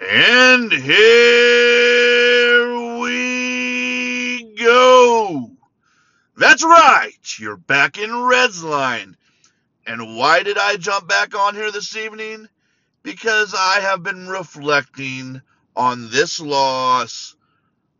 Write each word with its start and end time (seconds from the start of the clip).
And 0.00 0.72
here 0.72 1.78
we 2.98 4.54
go. 4.58 5.50
That's 6.36 6.64
right. 6.64 7.12
You're 7.38 7.56
back 7.56 7.98
in 7.98 8.22
Reds 8.22 8.64
line. 8.64 9.16
And 9.86 10.16
why 10.16 10.42
did 10.42 10.58
I 10.58 10.76
jump 10.76 11.08
back 11.08 11.38
on 11.38 11.54
here 11.54 11.70
this 11.70 11.96
evening? 11.96 12.48
Because 13.02 13.54
I 13.56 13.80
have 13.80 14.02
been 14.02 14.26
reflecting 14.26 15.40
on 15.76 16.10
this 16.10 16.40
loss 16.40 17.36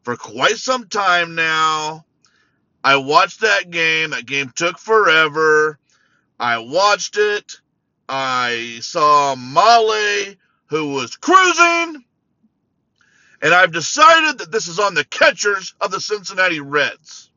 for 0.02 0.16
quite 0.16 0.56
some 0.56 0.88
time 0.88 1.34
now. 1.34 2.04
I 2.82 2.96
watched 2.96 3.40
that 3.40 3.70
game. 3.70 4.10
That 4.10 4.26
game 4.26 4.50
took 4.54 4.78
forever. 4.78 5.78
I 6.40 6.58
watched 6.58 7.16
it. 7.16 7.60
I 8.08 8.78
saw 8.80 9.34
Mahle, 9.36 10.36
who 10.74 10.90
was 10.90 11.16
cruising. 11.16 12.04
And 13.40 13.54
I've 13.54 13.72
decided 13.72 14.38
that 14.38 14.50
this 14.50 14.66
is 14.66 14.80
on 14.80 14.94
the 14.94 15.04
catchers 15.04 15.74
of 15.80 15.92
the 15.92 16.00
Cincinnati 16.00 16.58
Reds. 16.58 17.30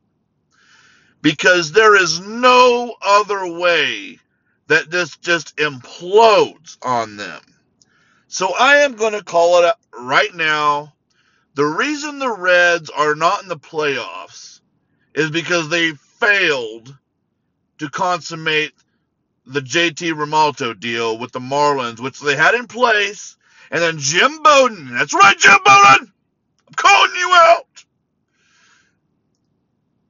Because 1.22 1.72
there 1.72 1.95
is 1.95 2.20
no 2.20 2.95
other 3.05 3.59
way 3.59 4.20
that 4.68 4.90
this 4.90 5.18
just 5.18 5.55
implodes 5.58 6.78
on 6.81 7.18
them. 7.18 7.42
So 8.28 8.54
I 8.59 8.78
am 8.78 8.95
going 8.95 9.14
to 9.14 9.23
call 9.23 9.64
it 9.64 9.76
right 9.94 10.34
now. 10.34 10.94
The 11.54 11.66
reason 11.66 12.20
the 12.20 12.31
Reds 12.31 12.90
are 12.90 13.16
not 13.16 13.44
in 13.44 13.50
the 13.50 13.58
playoffs 13.58 14.62
is 15.14 15.30
because 15.30 15.70
they 15.70 15.92
failed 15.92 16.95
to 17.78 17.90
consummate 17.90 18.73
the 19.48 19.62
JT 19.62 20.14
Realmuto 20.14 20.78
deal 20.78 21.18
with 21.18 21.32
the 21.32 21.40
Marlins, 21.40 22.00
which 22.00 22.20
they 22.20 22.36
had 22.36 22.54
in 22.54 22.68
place. 22.68 23.38
And 23.72 23.82
then 23.82 23.98
Jim 23.98 24.44
Bowden, 24.44 24.94
that's 24.94 25.14
right, 25.14 25.38
Jim 25.38 25.58
Bowden, 25.64 26.12
I'm 26.67 26.73
calling 26.76 27.12
you 27.16 27.31
out. 27.34 27.86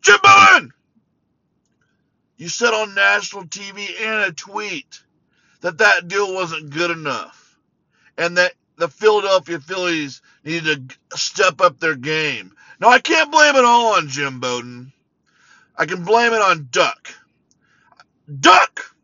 Jim 0.02 0.18
Bowden, 0.24 0.74
you 2.38 2.50
said 2.50 2.74
on 2.74 2.96
national 2.96 3.46
TV 3.46 3.90
and 4.02 4.30
a 4.30 4.32
tweet 4.32 5.02
that 5.62 5.80
that 5.80 6.08
deal 6.08 6.34
wasn't 6.34 6.70
good 6.70 6.92
enough 6.92 7.58
and 8.18 8.38
that 8.38 8.54
the 8.78 8.88
Philadelphia 8.88 9.60
Phillies 9.60 10.22
needed 10.44 10.94
to 11.10 11.18
step 11.18 11.62
up 11.62 11.80
their 11.80 11.96
game. 11.96 12.54
Now, 12.80 12.90
I 12.90 13.00
can't 13.00 13.32
blame 13.32 13.56
it 13.56 13.66
all 13.66 13.96
on 13.96 14.08
Jim 14.08 14.40
Bowden. 14.40 14.94
I 15.76 15.86
can 15.86 16.04
blame 16.04 16.34
it 16.34 16.42
on 16.42 16.70
Duck. 16.72 17.14
Duck! 18.40 18.96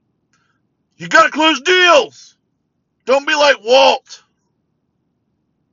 You 1.04 1.10
gotta 1.10 1.32
close 1.32 1.60
deals! 1.60 2.38
Don't 3.04 3.28
be 3.28 3.36
like 3.36 3.62
Walt. 3.62 4.24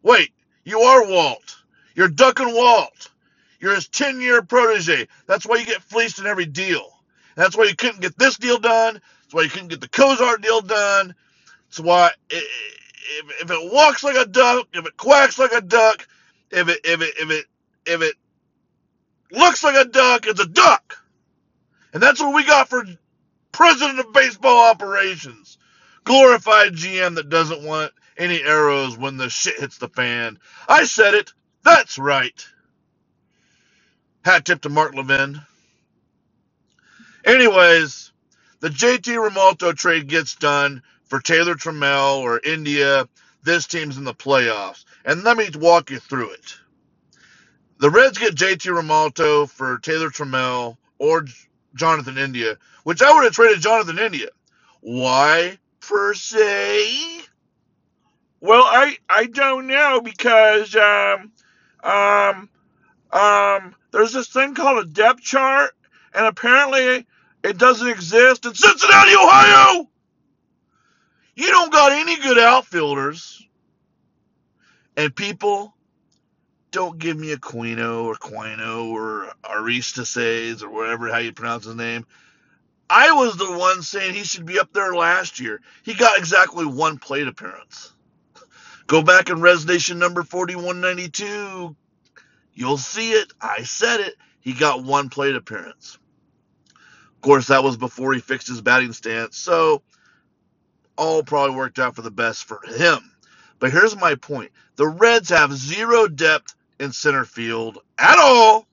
Wait, 0.02 0.32
you 0.64 0.80
are 0.80 1.06
Walt. 1.06 1.56
You're 1.94 2.08
Duck 2.08 2.40
and 2.40 2.52
Walt. 2.52 3.12
You're 3.60 3.76
his 3.76 3.86
10 3.86 4.20
year 4.20 4.42
protege. 4.42 5.06
That's 5.28 5.46
why 5.46 5.58
you 5.58 5.66
get 5.66 5.82
fleeced 5.82 6.18
in 6.18 6.26
every 6.26 6.46
deal. 6.46 6.84
That's 7.36 7.56
why 7.56 7.66
you 7.66 7.76
couldn't 7.76 8.00
get 8.00 8.18
this 8.18 8.38
deal 8.38 8.58
done. 8.58 8.94
That's 8.94 9.32
why 9.32 9.42
you 9.42 9.50
couldn't 9.50 9.68
get 9.68 9.80
the 9.80 9.88
Cozart 9.88 10.42
deal 10.42 10.62
done. 10.62 11.14
That's 11.68 11.78
why 11.78 12.10
if, 12.28 13.42
if 13.42 13.50
it 13.52 13.72
walks 13.72 14.02
like 14.02 14.16
a 14.16 14.26
duck, 14.26 14.66
if 14.72 14.84
it 14.84 14.96
quacks 14.96 15.38
like 15.38 15.52
a 15.52 15.60
duck, 15.60 16.08
if 16.50 16.68
it 16.68 16.80
if 16.82 17.02
it 17.02 17.14
if 17.20 17.30
it 17.30 17.46
if 17.86 18.02
it 18.02 18.16
looks 19.30 19.62
like 19.62 19.76
a 19.76 19.88
duck, 19.88 20.26
it's 20.26 20.40
a 20.40 20.48
duck. 20.48 20.98
And 21.94 22.02
that's 22.02 22.18
what 22.18 22.34
we 22.34 22.44
got 22.44 22.68
for 22.68 22.84
president 23.52 24.00
of 24.00 24.12
baseball 24.12 24.70
operations. 24.70 25.58
Glorified 26.04 26.74
GM 26.74 27.16
that 27.16 27.28
doesn't 27.30 27.64
want 27.64 27.92
any 28.18 28.42
arrows 28.42 28.98
when 28.98 29.16
the 29.16 29.30
shit 29.30 29.60
hits 29.60 29.78
the 29.78 29.88
fan. 29.88 30.38
I 30.68 30.84
said 30.84 31.14
it. 31.14 31.32
That's 31.64 31.98
right. 31.98 32.46
Hat 34.24 34.44
tip 34.46 34.62
to 34.62 34.68
Mark 34.70 34.94
Levin. 34.94 35.40
Anyways, 37.26 38.12
the 38.60 38.70
JT 38.70 39.02
Realmuto 39.16 39.74
trade 39.76 40.08
gets 40.08 40.36
done 40.36 40.82
for 41.06 41.20
Taylor 41.20 41.56
Trammell 41.56 42.20
or 42.22 42.40
India. 42.44 43.08
This 43.44 43.66
team's 43.68 43.98
in 43.98 44.04
the 44.04 44.14
playoffs. 44.14 44.84
And 45.06 45.24
let 45.24 45.38
me 45.38 45.48
walk 45.56 45.90
you 45.90 46.00
through 46.00 46.32
it. 46.32 46.56
The 47.80 47.90
Reds 47.90 48.18
get 48.18 48.36
JT 48.36 48.58
Realmuto 48.72 49.48
for 49.50 49.78
Taylor 49.78 50.10
Trammell 50.10 50.78
or 50.98 51.26
Jonathan 51.74 52.18
India, 52.18 52.56
which 52.84 53.02
I 53.02 53.12
would 53.12 53.24
have 53.24 53.32
traded 53.32 53.60
Jonathan 53.60 53.98
India. 53.98 54.28
Why, 54.80 55.58
per 55.80 56.14
se? 56.14 57.22
Well, 58.40 58.62
I 58.64 58.96
I 59.08 59.26
don't 59.26 59.66
know 59.66 60.00
because 60.02 60.74
um 60.76 61.32
um 61.82 62.48
um 63.12 63.74
there's 63.92 64.12
this 64.12 64.28
thing 64.28 64.54
called 64.54 64.84
a 64.84 64.88
depth 64.88 65.22
chart, 65.22 65.72
and 66.14 66.26
apparently 66.26 67.06
it 67.44 67.58
doesn't 67.58 67.88
exist 67.88 68.46
in 68.46 68.54
Cincinnati, 68.54 69.12
Ohio. 69.14 69.88
You 71.34 71.48
don't 71.48 71.72
got 71.72 71.92
any 71.92 72.16
good 72.16 72.38
outfielders, 72.38 73.46
and 74.96 75.14
people 75.14 75.74
don't 76.70 76.98
give 76.98 77.18
me 77.18 77.34
Aquino 77.34 78.04
or 78.04 78.14
Quino 78.14 78.90
or 78.92 79.32
Aristides 79.44 80.62
or 80.62 80.70
whatever 80.70 81.08
how 81.08 81.18
you 81.18 81.32
pronounce 81.32 81.64
his 81.64 81.74
name. 81.74 82.06
I 82.88 83.12
was 83.12 83.36
the 83.36 83.56
one 83.56 83.82
saying 83.82 84.14
he 84.14 84.24
should 84.24 84.46
be 84.46 84.58
up 84.58 84.72
there 84.72 84.94
last 84.94 85.38
year. 85.38 85.60
He 85.82 85.94
got 85.94 86.18
exactly 86.18 86.66
one 86.66 86.98
plate 86.98 87.28
appearance. 87.28 87.92
Go 88.86 89.02
back 89.02 89.30
in 89.30 89.40
Res 89.40 89.64
number 89.90 90.24
4192. 90.24 91.76
You'll 92.54 92.78
see 92.78 93.12
it. 93.12 93.32
I 93.40 93.62
said 93.62 94.00
it. 94.00 94.16
He 94.40 94.52
got 94.52 94.82
one 94.82 95.08
plate 95.08 95.36
appearance. 95.36 95.98
Of 97.14 97.20
course, 97.20 97.46
that 97.48 97.62
was 97.62 97.76
before 97.76 98.12
he 98.12 98.20
fixed 98.20 98.48
his 98.48 98.60
batting 98.60 98.92
stance. 98.92 99.36
So, 99.36 99.82
all 100.96 101.22
probably 101.22 101.54
worked 101.54 101.78
out 101.78 101.94
for 101.94 102.02
the 102.02 102.10
best 102.10 102.44
for 102.44 102.60
him. 102.66 103.12
But 103.60 103.70
here's 103.70 103.94
my 103.94 104.16
point 104.16 104.50
the 104.76 104.88
Reds 104.88 105.28
have 105.28 105.52
zero 105.52 106.08
depth 106.08 106.56
in 106.80 106.92
center 106.92 107.24
field 107.24 107.78
at 107.98 108.18
all. 108.18 108.66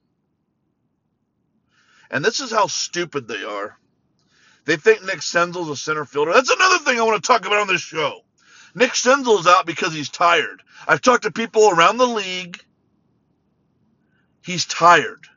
And 2.09 2.23
this 2.23 2.40
is 2.40 2.51
how 2.51 2.68
stupid 2.68 3.28
they 3.28 3.44
are. 3.44 3.78
They 4.66 4.78
think 4.78 5.03
Nick 5.03 5.19
Senzel's 5.19 5.69
a 5.69 5.75
center 5.75 6.06
fielder. 6.06 6.34
That's 6.34 6.50
another 6.50 6.79
thing 6.79 7.00
I 7.00 7.03
want 7.03 7.22
to 7.22 7.28
talk 7.28 7.45
about 7.45 7.59
on 7.59 7.68
this 7.68 7.81
show. 7.81 8.22
Nick 8.73 8.91
Senzel's 8.91 9.47
out 9.47 9.66
because 9.66 9.94
he's 9.94 10.09
tired. 10.09 10.62
I've 10.88 11.01
talked 11.01 11.23
to 11.23 11.31
people 11.31 11.69
around 11.69 11.97
the 11.97 12.07
league. 12.07 12.59
He's 14.44 14.66
tired. 14.66 15.28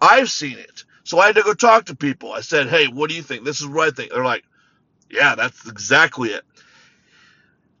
I've 0.00 0.30
seen 0.30 0.58
it. 0.58 0.84
So 1.04 1.18
I 1.18 1.26
had 1.26 1.36
to 1.36 1.42
go 1.42 1.54
talk 1.54 1.86
to 1.86 1.96
people. 1.96 2.32
I 2.32 2.40
said, 2.40 2.68
hey, 2.68 2.86
what 2.88 3.08
do 3.08 3.16
you 3.16 3.22
think? 3.22 3.44
This 3.44 3.60
is 3.60 3.66
what 3.66 3.88
I 3.88 3.90
think. 3.92 4.12
They're 4.12 4.24
like, 4.24 4.44
yeah, 5.10 5.34
that's 5.36 5.68
exactly 5.68 6.30
it. 6.30 6.42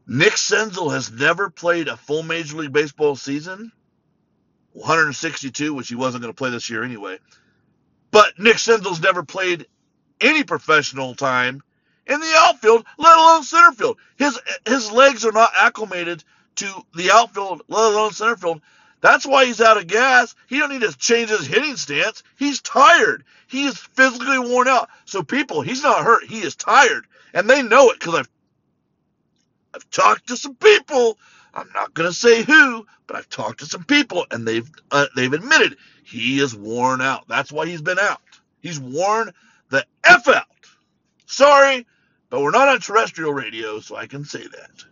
Nick 0.06 0.34
Senzel 0.34 0.92
has 0.92 1.10
never 1.10 1.50
played 1.50 1.88
a 1.88 1.96
full 1.96 2.22
Major 2.22 2.56
League 2.56 2.72
Baseball 2.72 3.16
season, 3.16 3.72
162, 4.72 5.74
which 5.74 5.88
he 5.88 5.94
wasn't 5.94 6.22
going 6.22 6.32
to 6.32 6.36
play 6.36 6.50
this 6.50 6.70
year 6.70 6.82
anyway. 6.82 7.18
But 8.10 8.38
Nick 8.38 8.56
Senzel's 8.56 9.00
never 9.00 9.22
played 9.22 9.66
any 10.20 10.44
professional 10.44 11.14
time 11.14 11.62
in 12.06 12.20
the 12.20 12.32
outfield, 12.36 12.84
let 12.98 13.16
alone 13.18 13.42
center 13.44 13.72
field. 13.72 13.98
His 14.16 14.38
his 14.66 14.90
legs 14.90 15.24
are 15.24 15.32
not 15.32 15.52
acclimated 15.56 16.24
to 16.56 16.66
the 16.94 17.10
outfield, 17.10 17.62
let 17.68 17.92
alone 17.92 18.12
center 18.12 18.36
field. 18.36 18.60
That's 19.00 19.26
why 19.26 19.46
he's 19.46 19.60
out 19.60 19.78
of 19.78 19.88
gas. 19.88 20.34
He 20.48 20.58
don't 20.58 20.70
need 20.70 20.82
to 20.82 20.96
change 20.96 21.30
his 21.30 21.46
hitting 21.46 21.76
stance. 21.76 22.22
He's 22.38 22.60
tired. 22.60 23.24
He 23.48 23.64
is 23.64 23.76
physically 23.76 24.38
worn 24.38 24.68
out. 24.68 24.88
So 25.06 25.22
people, 25.22 25.60
he's 25.60 25.82
not 25.82 26.04
hurt. 26.04 26.24
He 26.24 26.40
is 26.40 26.54
tired, 26.54 27.06
and 27.34 27.50
they 27.50 27.62
know 27.62 27.90
it 27.90 27.98
because 27.98 28.14
I've 28.14 28.31
I've 29.74 29.88
talked 29.90 30.28
to 30.28 30.36
some 30.36 30.54
people. 30.56 31.18
I'm 31.54 31.68
not 31.74 31.94
going 31.94 32.08
to 32.08 32.14
say 32.14 32.42
who, 32.42 32.86
but 33.06 33.16
I've 33.16 33.28
talked 33.28 33.60
to 33.60 33.66
some 33.66 33.84
people, 33.84 34.26
and 34.30 34.46
they've 34.46 34.70
uh, 34.90 35.06
they've 35.14 35.32
admitted 35.32 35.76
he 36.04 36.40
is 36.40 36.54
worn 36.54 37.00
out. 37.00 37.28
That's 37.28 37.52
why 37.52 37.66
he's 37.66 37.82
been 37.82 37.98
out. 37.98 38.20
He's 38.60 38.80
worn 38.80 39.32
the 39.70 39.84
f 40.04 40.28
out. 40.28 40.46
Sorry, 41.26 41.86
but 42.30 42.40
we're 42.40 42.50
not 42.50 42.68
on 42.68 42.80
terrestrial 42.80 43.32
radio, 43.32 43.80
so 43.80 43.96
I 43.96 44.06
can 44.06 44.24
say 44.24 44.42
that. 44.46 44.84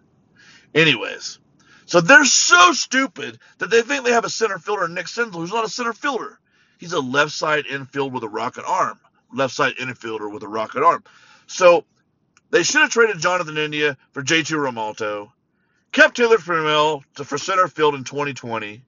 Anyways, 0.75 1.39
so 1.87 2.01
they're 2.01 2.25
so 2.25 2.73
stupid 2.73 3.39
that 3.59 3.71
they 3.71 3.83
think 3.83 4.05
they 4.05 4.13
have 4.13 4.25
a 4.25 4.31
center 4.31 4.59
fielder, 4.59 4.89
Nick 4.89 5.07
Senzel, 5.07 5.35
who's 5.35 5.53
not 5.53 5.65
a 5.65 5.69
center 5.69 5.93
fielder. 5.93 6.39
He's 6.79 6.93
a 6.93 7.01
left 7.01 7.33
side 7.33 7.67
infield 7.67 8.13
with 8.13 8.23
a 8.23 8.29
rocket 8.29 8.65
arm. 8.67 8.99
Left 9.33 9.55
side 9.55 9.75
infielder 9.77 10.33
with 10.33 10.43
a 10.43 10.49
rocket 10.49 10.83
arm. 10.83 11.05
So 11.47 11.85
they 12.51 12.63
should 12.63 12.83
have 12.83 12.91
traded 12.91 13.19
Jonathan 13.21 13.57
India 13.57 13.97
for 14.13 14.23
JT 14.23 14.47
Realmuto, 14.47 15.31
kept 15.93 16.17
Taylor 16.17 16.37
Trammell 16.37 17.03
for 17.15 17.39
center 17.39 17.69
field 17.69 17.95
in 17.95 18.05
2020. 18.05 18.83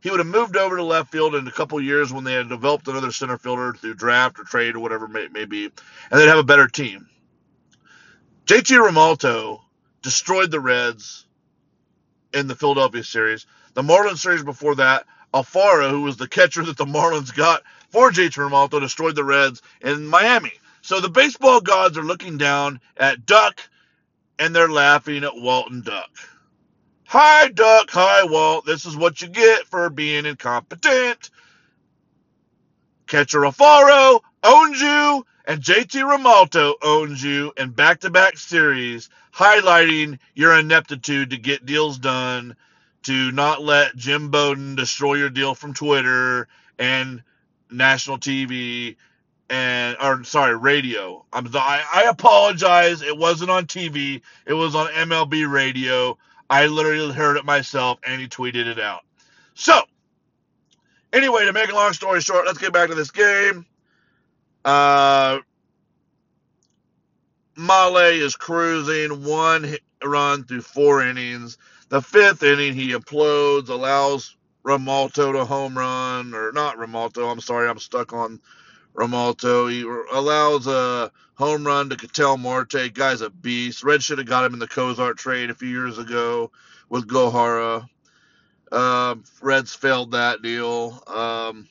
He 0.00 0.10
would 0.10 0.20
have 0.20 0.26
moved 0.26 0.56
over 0.56 0.76
to 0.76 0.84
left 0.84 1.10
field 1.10 1.34
in 1.34 1.46
a 1.46 1.52
couple 1.52 1.80
years 1.80 2.12
when 2.12 2.24
they 2.24 2.34
had 2.34 2.48
developed 2.48 2.86
another 2.86 3.10
center 3.10 3.36
fielder 3.36 3.72
through 3.74 3.94
draft 3.94 4.38
or 4.38 4.44
trade 4.44 4.76
or 4.76 4.80
whatever 4.80 5.04
it 5.16 5.32
may, 5.32 5.44
be, 5.44 5.64
and 5.64 5.72
they'd 6.10 6.28
have 6.28 6.38
a 6.38 6.44
better 6.44 6.68
team. 6.68 7.08
JT 8.46 8.78
Realmuto 8.78 9.60
destroyed 10.02 10.50
the 10.50 10.60
Reds 10.60 11.26
in 12.32 12.46
the 12.46 12.54
Philadelphia 12.54 13.02
series. 13.02 13.46
The 13.74 13.82
Marlins 13.82 14.18
series 14.18 14.44
before 14.44 14.76
that, 14.76 15.04
Alfaro, 15.34 15.90
who 15.90 16.02
was 16.02 16.16
the 16.16 16.28
catcher 16.28 16.64
that 16.64 16.76
the 16.76 16.86
Marlins 16.86 17.34
got 17.34 17.62
for 17.90 18.10
JT 18.10 18.32
Realmuto, 18.34 18.80
destroyed 18.80 19.16
the 19.16 19.24
Reds 19.24 19.62
in 19.80 20.06
Miami. 20.06 20.52
So 20.88 21.00
the 21.00 21.10
baseball 21.10 21.60
gods 21.60 21.98
are 21.98 22.02
looking 22.02 22.38
down 22.38 22.80
at 22.96 23.26
Duck 23.26 23.60
and 24.38 24.56
they're 24.56 24.70
laughing 24.70 25.22
at 25.22 25.36
Walton 25.36 25.82
Duck. 25.82 26.08
Hi, 27.04 27.48
Duck. 27.48 27.90
Hi, 27.90 28.24
Walt. 28.24 28.64
This 28.64 28.86
is 28.86 28.96
what 28.96 29.20
you 29.20 29.28
get 29.28 29.66
for 29.66 29.90
being 29.90 30.24
incompetent. 30.24 31.28
Catcher 33.06 33.40
Alfaro 33.40 34.20
owns 34.42 34.80
you, 34.80 35.26
and 35.44 35.60
JT 35.60 35.90
Realmuto 35.90 36.72
owns 36.82 37.22
you 37.22 37.52
in 37.58 37.72
back 37.72 38.00
to 38.00 38.08
back 38.08 38.38
series, 38.38 39.10
highlighting 39.30 40.18
your 40.34 40.58
ineptitude 40.58 41.28
to 41.28 41.36
get 41.36 41.66
deals 41.66 41.98
done, 41.98 42.56
to 43.02 43.30
not 43.32 43.60
let 43.60 43.94
Jim 43.94 44.30
Bowden 44.30 44.74
destroy 44.74 45.16
your 45.16 45.28
deal 45.28 45.54
from 45.54 45.74
Twitter 45.74 46.48
and 46.78 47.22
national 47.70 48.16
TV 48.16 48.96
and 49.50 49.96
or 50.00 50.22
sorry 50.24 50.56
radio. 50.56 51.24
I'm 51.32 51.48
I, 51.54 51.84
I 51.92 52.02
apologize. 52.04 53.02
It 53.02 53.16
wasn't 53.16 53.50
on 53.50 53.66
tv 53.66 54.20
it 54.46 54.54
was 54.54 54.74
on 54.74 54.88
mlb 54.88 55.50
radio. 55.50 56.18
I 56.50 56.66
literally 56.66 57.12
heard 57.14 57.36
it 57.36 57.44
myself 57.44 57.98
and 58.06 58.20
he 58.20 58.28
tweeted 58.28 58.66
it 58.66 58.78
out. 58.78 59.02
So 59.54 59.80
anyway 61.12 61.44
to 61.46 61.52
make 61.52 61.70
a 61.70 61.74
long 61.74 61.92
story 61.92 62.20
short 62.20 62.46
let's 62.46 62.58
get 62.58 62.72
back 62.72 62.88
to 62.88 62.94
this 62.94 63.10
game. 63.10 63.64
Uh 64.64 65.38
Mahle 67.56 68.20
is 68.20 68.36
cruising 68.36 69.24
one 69.24 69.76
run 70.04 70.44
through 70.44 70.60
four 70.60 71.02
innings. 71.02 71.58
The 71.88 72.00
fifth 72.00 72.42
inning 72.42 72.74
he 72.74 72.92
implodes 72.92 73.68
allows 73.68 74.36
Realmuto 74.64 75.32
to 75.32 75.44
home 75.46 75.78
run 75.78 76.34
or 76.34 76.52
not 76.52 76.76
Realmuto 76.76 77.30
i'm 77.30 77.40
sorry 77.40 77.68
i'm 77.68 77.78
stuck 77.78 78.12
on 78.12 78.40
Realmuto. 78.94 79.70
He 79.70 79.82
allows 80.16 80.66
a 80.66 81.10
home 81.34 81.64
run 81.66 81.90
to 81.90 81.96
Ketel 81.96 82.36
Marte. 82.36 82.92
Guy's 82.92 83.20
a 83.20 83.30
beast. 83.30 83.84
Red 83.84 84.02
should 84.02 84.18
have 84.18 84.26
got 84.26 84.44
him 84.44 84.54
in 84.54 84.58
the 84.58 84.68
Cozart 84.68 85.18
trade 85.18 85.50
a 85.50 85.54
few 85.54 85.68
years 85.68 85.98
ago 85.98 86.50
with 86.88 87.06
Gohara. 87.06 87.88
Um, 88.72 89.24
Reds 89.40 89.74
failed 89.74 90.12
that 90.12 90.42
deal. 90.42 91.02
Um, 91.06 91.68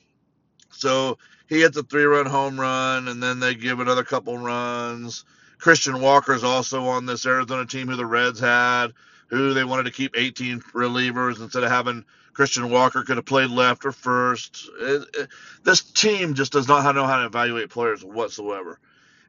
so 0.70 1.18
he 1.48 1.60
hits 1.60 1.76
a 1.76 1.82
three 1.82 2.04
run 2.04 2.26
home 2.26 2.58
run, 2.58 3.08
and 3.08 3.22
then 3.22 3.40
they 3.40 3.54
give 3.54 3.80
another 3.80 4.04
couple 4.04 4.36
runs. 4.36 5.24
Christian 5.58 6.00
Walker's 6.00 6.44
also 6.44 6.86
on 6.86 7.06
this 7.06 7.26
Arizona 7.26 7.66
team 7.66 7.88
who 7.88 7.96
the 7.96 8.06
Reds 8.06 8.40
had, 8.40 8.88
who 9.28 9.54
they 9.54 9.64
wanted 9.64 9.84
to 9.84 9.90
keep 9.90 10.16
18 10.16 10.60
relievers 10.72 11.40
instead 11.40 11.64
of 11.64 11.70
having 11.70 12.04
Christian 12.38 12.70
Walker 12.70 13.02
could 13.02 13.16
have 13.16 13.26
played 13.26 13.50
left 13.50 13.84
or 13.84 13.90
first. 13.90 14.70
It, 14.80 15.08
it, 15.12 15.28
this 15.64 15.82
team 15.82 16.34
just 16.34 16.52
does 16.52 16.68
not 16.68 16.94
know 16.94 17.04
how 17.04 17.18
to 17.18 17.26
evaluate 17.26 17.68
players 17.68 18.04
whatsoever. 18.04 18.78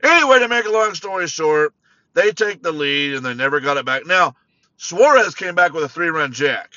Anyway, 0.04 0.38
to 0.38 0.48
make 0.48 0.66
a 0.66 0.70
long 0.70 0.94
story 0.94 1.26
short, 1.26 1.74
they 2.14 2.30
take 2.30 2.62
the 2.62 2.72
lead 2.72 3.16
and 3.16 3.26
they 3.26 3.34
never 3.34 3.62
got 3.62 3.78
it 3.78 3.86
back. 3.88 4.06
Now, 4.06 4.36
Suarez 4.78 5.34
came 5.34 5.56
back 5.56 5.74
with 5.74 5.84
a 5.84 5.90
three 5.90 6.10
run 6.10 6.34
jack 6.34 6.70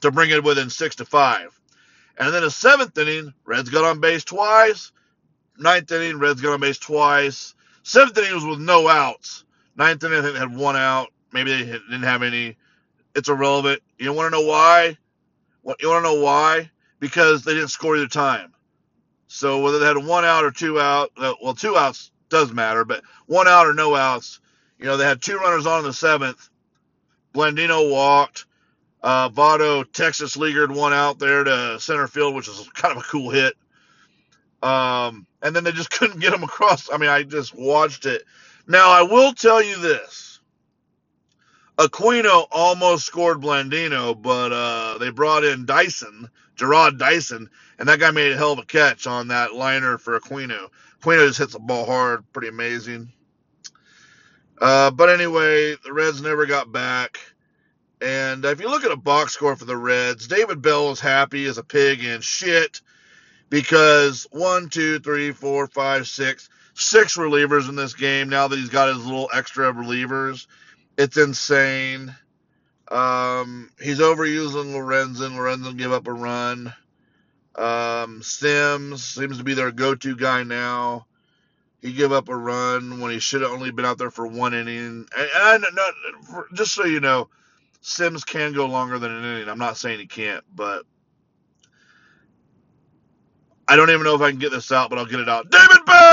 to 0.00 0.10
bring 0.10 0.30
it 0.30 0.42
within 0.42 0.70
six 0.70 0.96
to 0.96 1.04
five. 1.04 1.60
And 2.16 2.32
then 2.32 2.40
the 2.40 2.50
seventh 2.50 2.96
inning, 2.96 3.34
Reds 3.44 3.68
got 3.68 3.84
on 3.84 4.00
base 4.00 4.24
twice. 4.24 4.92
Ninth 5.58 5.92
inning, 5.92 6.18
Reds 6.18 6.40
got 6.40 6.54
on 6.54 6.60
base 6.60 6.78
twice. 6.78 7.54
Seventh 7.82 8.16
inning 8.16 8.32
was 8.34 8.46
with 8.46 8.60
no 8.60 8.88
outs. 8.88 9.44
Ninth 9.76 10.02
inning, 10.04 10.20
I 10.20 10.22
think 10.22 10.32
they 10.32 10.40
had 10.40 10.56
one 10.56 10.76
out. 10.76 11.08
Maybe 11.34 11.52
they 11.52 11.70
didn't 11.70 12.02
have 12.04 12.22
any. 12.22 12.56
It's 13.14 13.28
irrelevant. 13.28 13.82
You 13.98 14.06
don't 14.06 14.16
want 14.16 14.32
to 14.32 14.40
know 14.40 14.46
why? 14.46 14.96
You 15.80 15.88
want 15.88 16.04
to 16.04 16.14
know 16.14 16.22
why? 16.22 16.70
Because 17.00 17.44
they 17.44 17.54
didn't 17.54 17.68
score 17.68 17.96
either 17.96 18.08
time. 18.08 18.54
So 19.26 19.60
whether 19.60 19.78
they 19.78 19.86
had 19.86 19.98
one 19.98 20.24
out 20.24 20.44
or 20.44 20.50
two 20.50 20.80
out, 20.80 21.10
uh, 21.16 21.34
well, 21.42 21.54
two 21.54 21.76
outs 21.76 22.10
does 22.30 22.52
matter, 22.52 22.84
but 22.84 23.02
one 23.26 23.46
out 23.46 23.66
or 23.66 23.74
no 23.74 23.94
outs, 23.94 24.40
you 24.78 24.86
know, 24.86 24.96
they 24.96 25.04
had 25.04 25.20
two 25.20 25.36
runners 25.36 25.66
on 25.66 25.80
in 25.80 25.84
the 25.84 25.92
seventh. 25.92 26.48
Blandino 27.34 27.90
walked. 27.90 28.46
Uh, 29.02 29.28
Votto 29.28 29.84
Texas 29.92 30.36
leaguered 30.36 30.72
one 30.72 30.92
out 30.92 31.18
there 31.18 31.44
to 31.44 31.78
center 31.78 32.08
field, 32.08 32.34
which 32.34 32.48
is 32.48 32.68
kind 32.74 32.96
of 32.96 33.02
a 33.02 33.06
cool 33.06 33.30
hit. 33.30 33.54
Um, 34.62 35.26
and 35.42 35.54
then 35.54 35.64
they 35.64 35.72
just 35.72 35.90
couldn't 35.98 36.20
get 36.20 36.32
him 36.34 36.42
across. 36.42 36.90
I 36.90 36.96
mean, 36.96 37.10
I 37.10 37.22
just 37.22 37.54
watched 37.54 38.06
it. 38.06 38.22
Now, 38.66 38.90
I 38.90 39.02
will 39.02 39.32
tell 39.32 39.62
you 39.62 39.78
this 39.78 40.37
Aquino 41.78 42.46
almost 42.50 43.06
scored 43.06 43.40
Blandino, 43.40 44.20
but 44.20 44.52
uh, 44.52 44.98
they 44.98 45.10
brought 45.10 45.44
in 45.44 45.64
Dyson, 45.64 46.28
Jarrod 46.56 46.98
Dyson, 46.98 47.48
and 47.78 47.88
that 47.88 48.00
guy 48.00 48.10
made 48.10 48.32
a 48.32 48.36
hell 48.36 48.52
of 48.52 48.58
a 48.58 48.64
catch 48.64 49.06
on 49.06 49.28
that 49.28 49.54
liner 49.54 49.96
for 49.96 50.18
Aquino. 50.18 50.70
Aquino 51.00 51.28
just 51.28 51.38
hits 51.38 51.52
the 51.52 51.60
ball 51.60 51.86
hard, 51.86 52.24
pretty 52.32 52.48
amazing. 52.48 53.12
Uh, 54.60 54.90
but 54.90 55.08
anyway, 55.08 55.76
the 55.84 55.92
Reds 55.92 56.20
never 56.20 56.46
got 56.46 56.72
back. 56.72 57.18
And 58.00 58.44
if 58.44 58.60
you 58.60 58.68
look 58.68 58.84
at 58.84 58.90
a 58.90 58.96
box 58.96 59.34
score 59.34 59.54
for 59.54 59.64
the 59.64 59.76
Reds, 59.76 60.26
David 60.26 60.60
Bell 60.60 60.90
is 60.90 60.98
happy 60.98 61.46
as 61.46 61.58
a 61.58 61.64
pig 61.64 62.04
and 62.04 62.24
shit 62.24 62.80
because 63.50 64.26
one, 64.32 64.68
two, 64.68 64.98
three, 64.98 65.30
four, 65.30 65.68
five, 65.68 66.08
six, 66.08 66.48
six 66.74 67.16
relievers 67.16 67.68
in 67.68 67.76
this 67.76 67.94
game 67.94 68.28
now 68.28 68.48
that 68.48 68.58
he's 68.58 68.68
got 68.68 68.88
his 68.88 69.04
little 69.04 69.30
extra 69.32 69.72
relievers 69.72 70.48
it's 70.98 71.16
insane. 71.16 72.14
Um, 72.90 73.70
he's 73.80 74.00
overusing 74.00 74.74
Lorenzen. 74.74 75.36
Lorenzen 75.36 75.78
give 75.78 75.92
up 75.92 76.08
a 76.08 76.12
run. 76.12 76.74
Um, 77.54 78.22
Sims 78.22 79.04
seems 79.04 79.38
to 79.38 79.44
be 79.44 79.54
their 79.54 79.70
go-to 79.70 80.16
guy 80.16 80.42
now. 80.42 81.06
He 81.80 81.92
gave 81.92 82.10
up 82.10 82.28
a 82.28 82.36
run 82.36 83.00
when 83.00 83.12
he 83.12 83.20
should 83.20 83.42
have 83.42 83.52
only 83.52 83.70
been 83.70 83.84
out 83.84 83.98
there 83.98 84.10
for 84.10 84.26
one 84.26 84.54
inning. 84.54 85.06
And, 85.16 85.30
and 85.36 85.64
not, 85.72 85.94
just 86.54 86.74
so 86.74 86.84
you 86.84 87.00
know, 87.00 87.28
Sims 87.80 88.24
can 88.24 88.52
go 88.52 88.66
longer 88.66 88.98
than 88.98 89.12
an 89.12 89.24
inning. 89.24 89.48
I'm 89.48 89.58
not 89.58 89.76
saying 89.76 90.00
he 90.00 90.06
can't, 90.06 90.44
but 90.54 90.82
I 93.68 93.76
don't 93.76 93.90
even 93.90 94.02
know 94.02 94.16
if 94.16 94.22
I 94.22 94.30
can 94.30 94.40
get 94.40 94.50
this 94.50 94.72
out, 94.72 94.90
but 94.90 94.98
I'll 94.98 95.06
get 95.06 95.20
it 95.20 95.28
out. 95.28 95.50
David 95.50 95.84
Bell! 95.86 96.07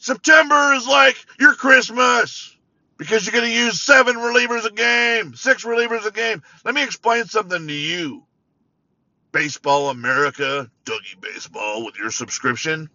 September 0.00 0.72
is 0.72 0.88
like 0.88 1.14
your 1.38 1.54
Christmas 1.54 2.56
because 2.96 3.26
you're 3.26 3.38
going 3.38 3.50
to 3.50 3.56
use 3.56 3.82
seven 3.82 4.16
relievers 4.16 4.64
a 4.64 4.72
game, 4.72 5.34
six 5.34 5.62
relievers 5.62 6.06
a 6.06 6.10
game. 6.10 6.42
Let 6.64 6.74
me 6.74 6.82
explain 6.82 7.26
something 7.26 7.66
to 7.66 7.72
you. 7.72 8.24
Baseball 9.30 9.90
America, 9.90 10.70
Dougie 10.86 11.20
Baseball 11.20 11.84
with 11.84 11.98
your 11.98 12.10
subscription. 12.10 12.88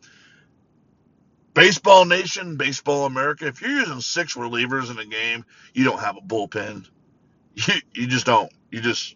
Baseball 1.53 2.05
Nation, 2.05 2.57
Baseball 2.57 3.05
America. 3.05 3.45
If 3.45 3.61
you're 3.61 3.69
using 3.69 4.01
six 4.01 4.33
relievers 4.33 4.89
in 4.89 4.97
a 4.97 5.05
game, 5.05 5.45
you 5.75 5.83
don't 5.83 5.99
have 5.99 6.17
a 6.17 6.21
bullpen. 6.21 6.89
You, 7.55 7.75
you 7.93 8.07
just 8.07 8.25
don't. 8.25 8.51
You 8.69 8.81
just 8.81 9.15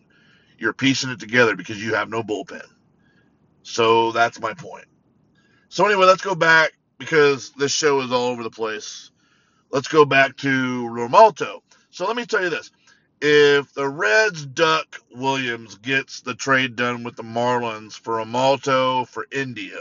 you're 0.58 0.72
piecing 0.72 1.10
it 1.10 1.19
together 1.19 1.58
because 1.58 1.84
you 1.84 1.96
have 1.96 2.10
no 2.10 2.24
bullpen. 2.24 2.63
So 3.63 4.13
that's 4.13 4.39
my 4.39 4.53
point. 4.53 4.86
So 5.67 5.86
anyway, 5.86 6.05
let's 6.05 6.22
go 6.22 6.36
back 6.36 6.72
because 7.00 7.51
this 7.51 7.74
show 7.74 8.01
is 8.01 8.12
all 8.12 8.27
over 8.27 8.44
the 8.44 8.51
place. 8.51 9.12
Let's 9.72 9.88
go 9.88 10.06
back 10.06 10.38
to 10.38 10.84
Realmuto. 10.89 11.62
So 11.91 12.06
let 12.06 12.15
me 12.15 12.25
tell 12.25 12.44
you 12.44 12.50
this. 12.51 12.72
If 13.22 13.74
the 13.74 13.88
Reds 13.89 14.46
duck 14.46 15.01
Williams 15.15 15.75
gets 15.75 16.22
the 16.22 16.36
trade 16.36 16.75
done 16.75 17.03
with 17.03 17.15
the 17.15 17.24
Marlins 17.24 17.94
for 17.94 18.18
Realmuto 18.18 19.08
for 19.08 19.27
India, 19.32 19.79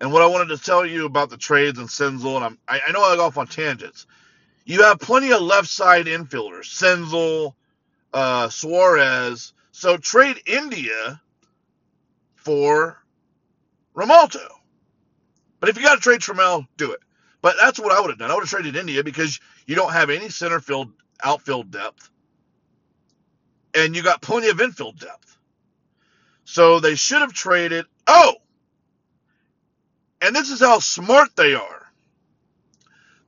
and 0.00 0.12
what 0.12 0.22
I 0.22 0.26
wanted 0.26 0.56
to 0.56 0.64
tell 0.64 0.86
you 0.86 1.06
about 1.06 1.30
the 1.30 1.36
trades 1.36 1.78
and 1.78 1.88
Senzel, 1.88 2.36
and 2.36 2.44
I'm, 2.44 2.58
I, 2.68 2.80
I 2.88 2.92
know 2.92 3.02
I 3.02 3.16
go 3.16 3.26
off 3.26 3.38
on 3.38 3.46
tangents. 3.48 4.06
You 4.64 4.82
have 4.84 5.00
plenty 5.00 5.32
of 5.32 5.40
left 5.42 5.68
side 5.68 6.06
infielders, 6.06 6.66
Senzel, 6.66 7.54
uh, 8.12 8.48
Suarez. 8.48 9.52
So 9.72 9.96
trade 9.96 10.40
India 10.46 11.20
for 12.36 12.98
Realmuto. 13.96 14.57
But 15.60 15.68
if 15.68 15.76
you 15.76 15.82
got 15.82 15.96
to 15.96 16.00
trade 16.00 16.20
Trammell, 16.20 16.66
do 16.76 16.92
it. 16.92 17.00
But 17.40 17.56
that's 17.60 17.78
what 17.78 17.92
I 17.92 18.00
would 18.00 18.10
have 18.10 18.18
done. 18.18 18.30
I 18.30 18.34
would 18.34 18.42
have 18.42 18.50
traded 18.50 18.76
India 18.76 19.04
because 19.04 19.40
you 19.66 19.74
don't 19.74 19.92
have 19.92 20.10
any 20.10 20.28
center 20.28 20.60
field 20.60 20.92
outfield 21.22 21.70
depth. 21.70 22.10
And 23.74 23.94
you 23.94 24.02
got 24.02 24.22
plenty 24.22 24.48
of 24.48 24.60
infield 24.60 24.98
depth. 24.98 25.36
So 26.44 26.80
they 26.80 26.94
should 26.94 27.20
have 27.20 27.32
traded. 27.32 27.84
Oh! 28.06 28.34
And 30.20 30.34
this 30.34 30.50
is 30.50 30.60
how 30.60 30.78
smart 30.80 31.36
they 31.36 31.54
are. 31.54 31.86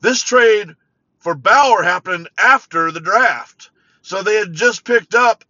This 0.01 0.23
trade 0.23 0.75
for 1.19 1.35
Bauer 1.35 1.83
happened 1.83 2.29
after 2.39 2.91
the 2.91 3.01
draft. 3.01 3.71
So 4.03 4.23
they 4.23 4.37
had 4.37 4.53
just 4.53 4.85
picked 4.85 5.15
up 5.15 5.45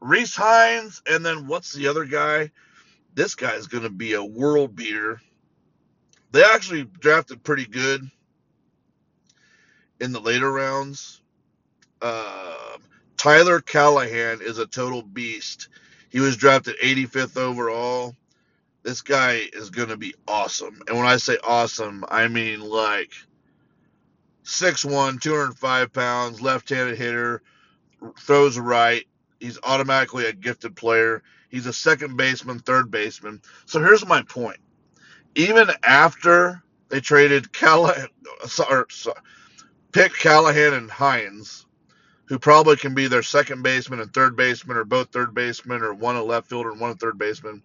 Rece 0.00 0.36
Hinds, 0.36 1.02
and 1.06 1.24
then 1.24 1.46
what's 1.46 1.72
the 1.72 1.88
other 1.88 2.04
guy? 2.04 2.50
This 3.14 3.34
guy's 3.34 3.66
going 3.66 3.84
to 3.84 3.90
be 3.90 4.12
a 4.12 4.22
world 4.22 4.76
beater. 4.76 5.20
They 6.34 6.42
actually 6.42 6.82
drafted 6.82 7.44
pretty 7.44 7.64
good 7.64 8.10
in 10.00 10.10
the 10.10 10.18
later 10.18 10.50
rounds. 10.50 11.22
Uh, 12.02 12.76
Tyler 13.16 13.60
Callihan 13.60 14.42
is 14.42 14.58
a 14.58 14.66
total 14.66 15.00
beast. 15.02 15.68
He 16.10 16.18
was 16.18 16.36
drafted 16.36 16.74
85th 16.82 17.36
overall. 17.36 18.16
This 18.82 19.00
guy 19.00 19.42
is 19.52 19.70
going 19.70 19.90
to 19.90 19.96
be 19.96 20.16
awesome. 20.26 20.82
And 20.88 20.96
when 20.96 21.06
I 21.06 21.18
say 21.18 21.38
awesome, 21.46 22.04
I 22.08 22.26
mean 22.26 22.62
like 22.62 23.12
6'1, 24.42 25.20
205 25.20 25.92
pounds, 25.92 26.42
left 26.42 26.68
handed 26.68 26.98
hitter, 26.98 27.42
throws 28.18 28.58
right. 28.58 29.04
He's 29.38 29.60
automatically 29.62 30.26
a 30.26 30.32
gifted 30.32 30.74
player. 30.74 31.22
He's 31.48 31.66
a 31.66 31.72
second 31.72 32.16
baseman, 32.16 32.58
third 32.58 32.90
baseman. 32.90 33.40
So 33.66 33.78
here's 33.80 34.04
my 34.04 34.22
point. 34.22 34.58
Even 35.34 35.70
after 35.82 36.62
they 36.88 37.00
traded 37.00 37.52
Callihan, 37.52 38.08
sorry, 38.46 38.84
sorry, 38.90 39.20
Callihan 39.92 40.74
and 40.74 40.90
Hinds, 40.90 41.66
who 42.26 42.38
probably 42.38 42.76
can 42.76 42.94
be 42.94 43.08
their 43.08 43.22
second 43.22 43.62
baseman 43.62 44.00
and 44.00 44.12
third 44.12 44.36
baseman, 44.36 44.76
or 44.76 44.84
both 44.84 45.10
third 45.10 45.34
baseman, 45.34 45.82
or 45.82 45.94
one 45.94 46.16
a 46.16 46.22
left 46.22 46.48
fielder 46.48 46.70
and 46.70 46.80
one 46.80 46.90
a 46.90 46.94
third 46.94 47.18
baseman. 47.18 47.62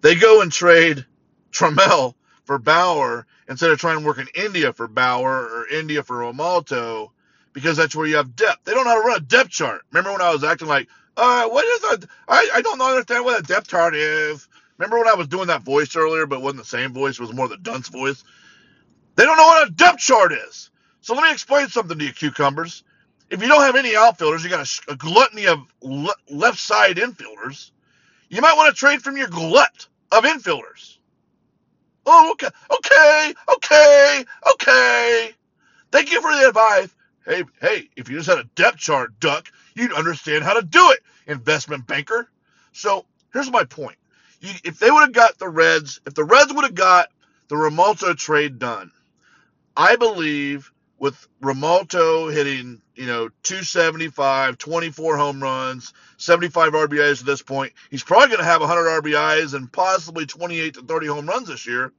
They 0.00 0.14
go 0.14 0.42
and 0.42 0.52
trade 0.52 1.04
Trammell 1.52 2.14
for 2.44 2.58
Bauer 2.58 3.26
instead 3.48 3.70
of 3.70 3.78
trying 3.78 4.00
to 4.00 4.06
work 4.06 4.18
in 4.18 4.28
India 4.34 4.72
for 4.72 4.86
Bauer 4.88 5.46
or 5.48 5.68
India 5.68 6.02
for 6.02 6.18
Realmuto 6.18 7.10
because 7.52 7.76
that's 7.76 7.96
where 7.96 8.06
you 8.06 8.16
have 8.16 8.36
depth. 8.36 8.64
They 8.64 8.72
don't 8.72 8.84
know 8.84 8.90
how 8.90 9.02
to 9.02 9.08
run 9.08 9.16
a 9.18 9.20
depth 9.20 9.50
chart. 9.50 9.82
Remember 9.90 10.12
when 10.12 10.20
I 10.22 10.32
was 10.32 10.44
acting 10.44 10.68
like, 10.68 10.88
uh, 11.16 11.48
what 11.48 11.64
is 11.64 11.80
that? 11.80 12.08
I, 12.28 12.50
I 12.54 12.60
don't 12.60 12.80
understand 12.80 13.24
what 13.24 13.40
a 13.40 13.42
depth 13.42 13.68
chart 13.68 13.94
is. 13.94 14.48
Remember 14.78 14.98
when 14.98 15.08
I 15.08 15.14
was 15.14 15.28
doing 15.28 15.48
that 15.48 15.62
voice 15.62 15.96
earlier, 15.96 16.26
but 16.26 16.42
wasn't 16.42 16.62
the 16.62 16.68
same 16.68 16.92
voice, 16.92 17.14
it 17.14 17.20
was 17.20 17.32
more 17.32 17.48
the 17.48 17.56
dunce 17.56 17.88
voice? 17.88 18.22
They 19.16 19.24
don't 19.24 19.36
know 19.36 19.46
what 19.46 19.68
a 19.68 19.72
depth 19.72 19.98
chart 19.98 20.32
is. 20.32 20.70
So 21.00 21.14
let 21.14 21.24
me 21.24 21.32
explain 21.32 21.68
something 21.68 21.98
to 21.98 22.04
you, 22.04 22.12
cucumbers. 22.12 22.84
If 23.30 23.42
you 23.42 23.48
don't 23.48 23.62
have 23.62 23.76
any 23.76 23.96
outfielders, 23.96 24.44
you 24.44 24.50
got 24.50 24.66
a, 24.88 24.92
a 24.92 24.96
gluttony 24.96 25.46
of 25.46 25.60
le- 25.82 26.14
left 26.30 26.58
side 26.58 26.96
infielders. 26.96 27.70
You 28.28 28.40
might 28.42 28.56
want 28.56 28.74
to 28.74 28.78
trade 28.78 29.02
from 29.02 29.16
your 29.16 29.28
glut 29.28 29.88
of 30.12 30.24
infielders. 30.24 30.98
Oh, 32.06 32.32
okay, 32.32 32.48
okay, 32.72 33.34
okay, 33.56 34.24
okay. 34.54 35.30
Thank 35.92 36.12
you 36.12 36.20
for 36.20 36.32
the 36.34 36.48
advice. 36.48 36.94
Hey, 37.24 37.44
hey, 37.60 37.88
if 37.96 38.08
you 38.08 38.18
just 38.18 38.28
had 38.28 38.38
a 38.38 38.44
depth 38.54 38.78
chart, 38.78 39.18
Duck, 39.20 39.50
you'd 39.74 39.92
understand 39.92 40.44
how 40.44 40.54
to 40.54 40.62
do 40.62 40.90
it, 40.92 41.00
investment 41.26 41.86
banker. 41.86 42.30
So 42.72 43.06
here's 43.32 43.50
my 43.50 43.64
point. 43.64 43.96
You, 44.40 44.50
if 44.64 44.78
they 44.78 44.90
would 44.90 45.00
have 45.00 45.12
got 45.12 45.38
the 45.38 45.48
Reds, 45.48 46.00
if 46.06 46.14
the 46.14 46.24
Reds 46.24 46.52
would 46.52 46.64
have 46.64 46.74
got 46.74 47.08
the 47.48 47.56
Realmuto 47.56 48.16
trade 48.16 48.58
done, 48.58 48.90
I 49.76 49.96
believe 49.96 50.72
with 50.98 51.28
Realmuto 51.42 52.32
hitting, 52.32 52.80
you 52.94 53.06
know, 53.06 53.28
275, 53.42 54.58
24 54.58 55.16
home 55.16 55.42
runs, 55.42 55.92
75 56.16 56.72
RBIs 56.72 57.20
at 57.20 57.26
this 57.26 57.42
point, 57.42 57.72
he's 57.90 58.02
probably 58.02 58.28
going 58.28 58.38
to 58.38 58.44
have 58.44 58.60
100 58.60 59.02
RBIs 59.02 59.54
and 59.54 59.70
possibly 59.70 60.26
28 60.26 60.74
to 60.74 60.82
30 60.82 61.06
home 61.06 61.26
runs 61.26 61.48
this 61.48 61.66
year. 61.66 61.92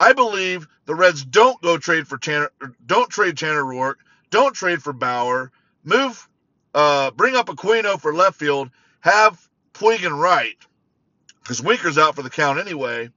I 0.00 0.12
believe 0.12 0.66
the 0.86 0.94
Reds 0.94 1.24
don't 1.24 1.60
go 1.60 1.76
trade 1.76 2.08
for 2.08 2.18
Tanner, 2.18 2.50
don't 2.84 3.10
trade 3.10 3.36
Tanner 3.36 3.62
Roark, 3.62 3.96
don't 4.30 4.54
trade 4.54 4.82
for 4.82 4.92
Bauer, 4.92 5.52
move, 5.84 6.26
uh, 6.74 7.10
bring 7.12 7.36
up 7.36 7.46
Aquino 7.46 8.00
for 8.00 8.14
left 8.14 8.38
field, 8.38 8.70
have 9.00 9.38
Puig 9.74 10.04
and 10.04 10.18
right, 10.18 10.56
because 11.50 11.64
Winker's 11.64 11.98
out 11.98 12.14
for 12.14 12.22
the 12.22 12.30
count 12.30 12.60
anyway. 12.60 13.10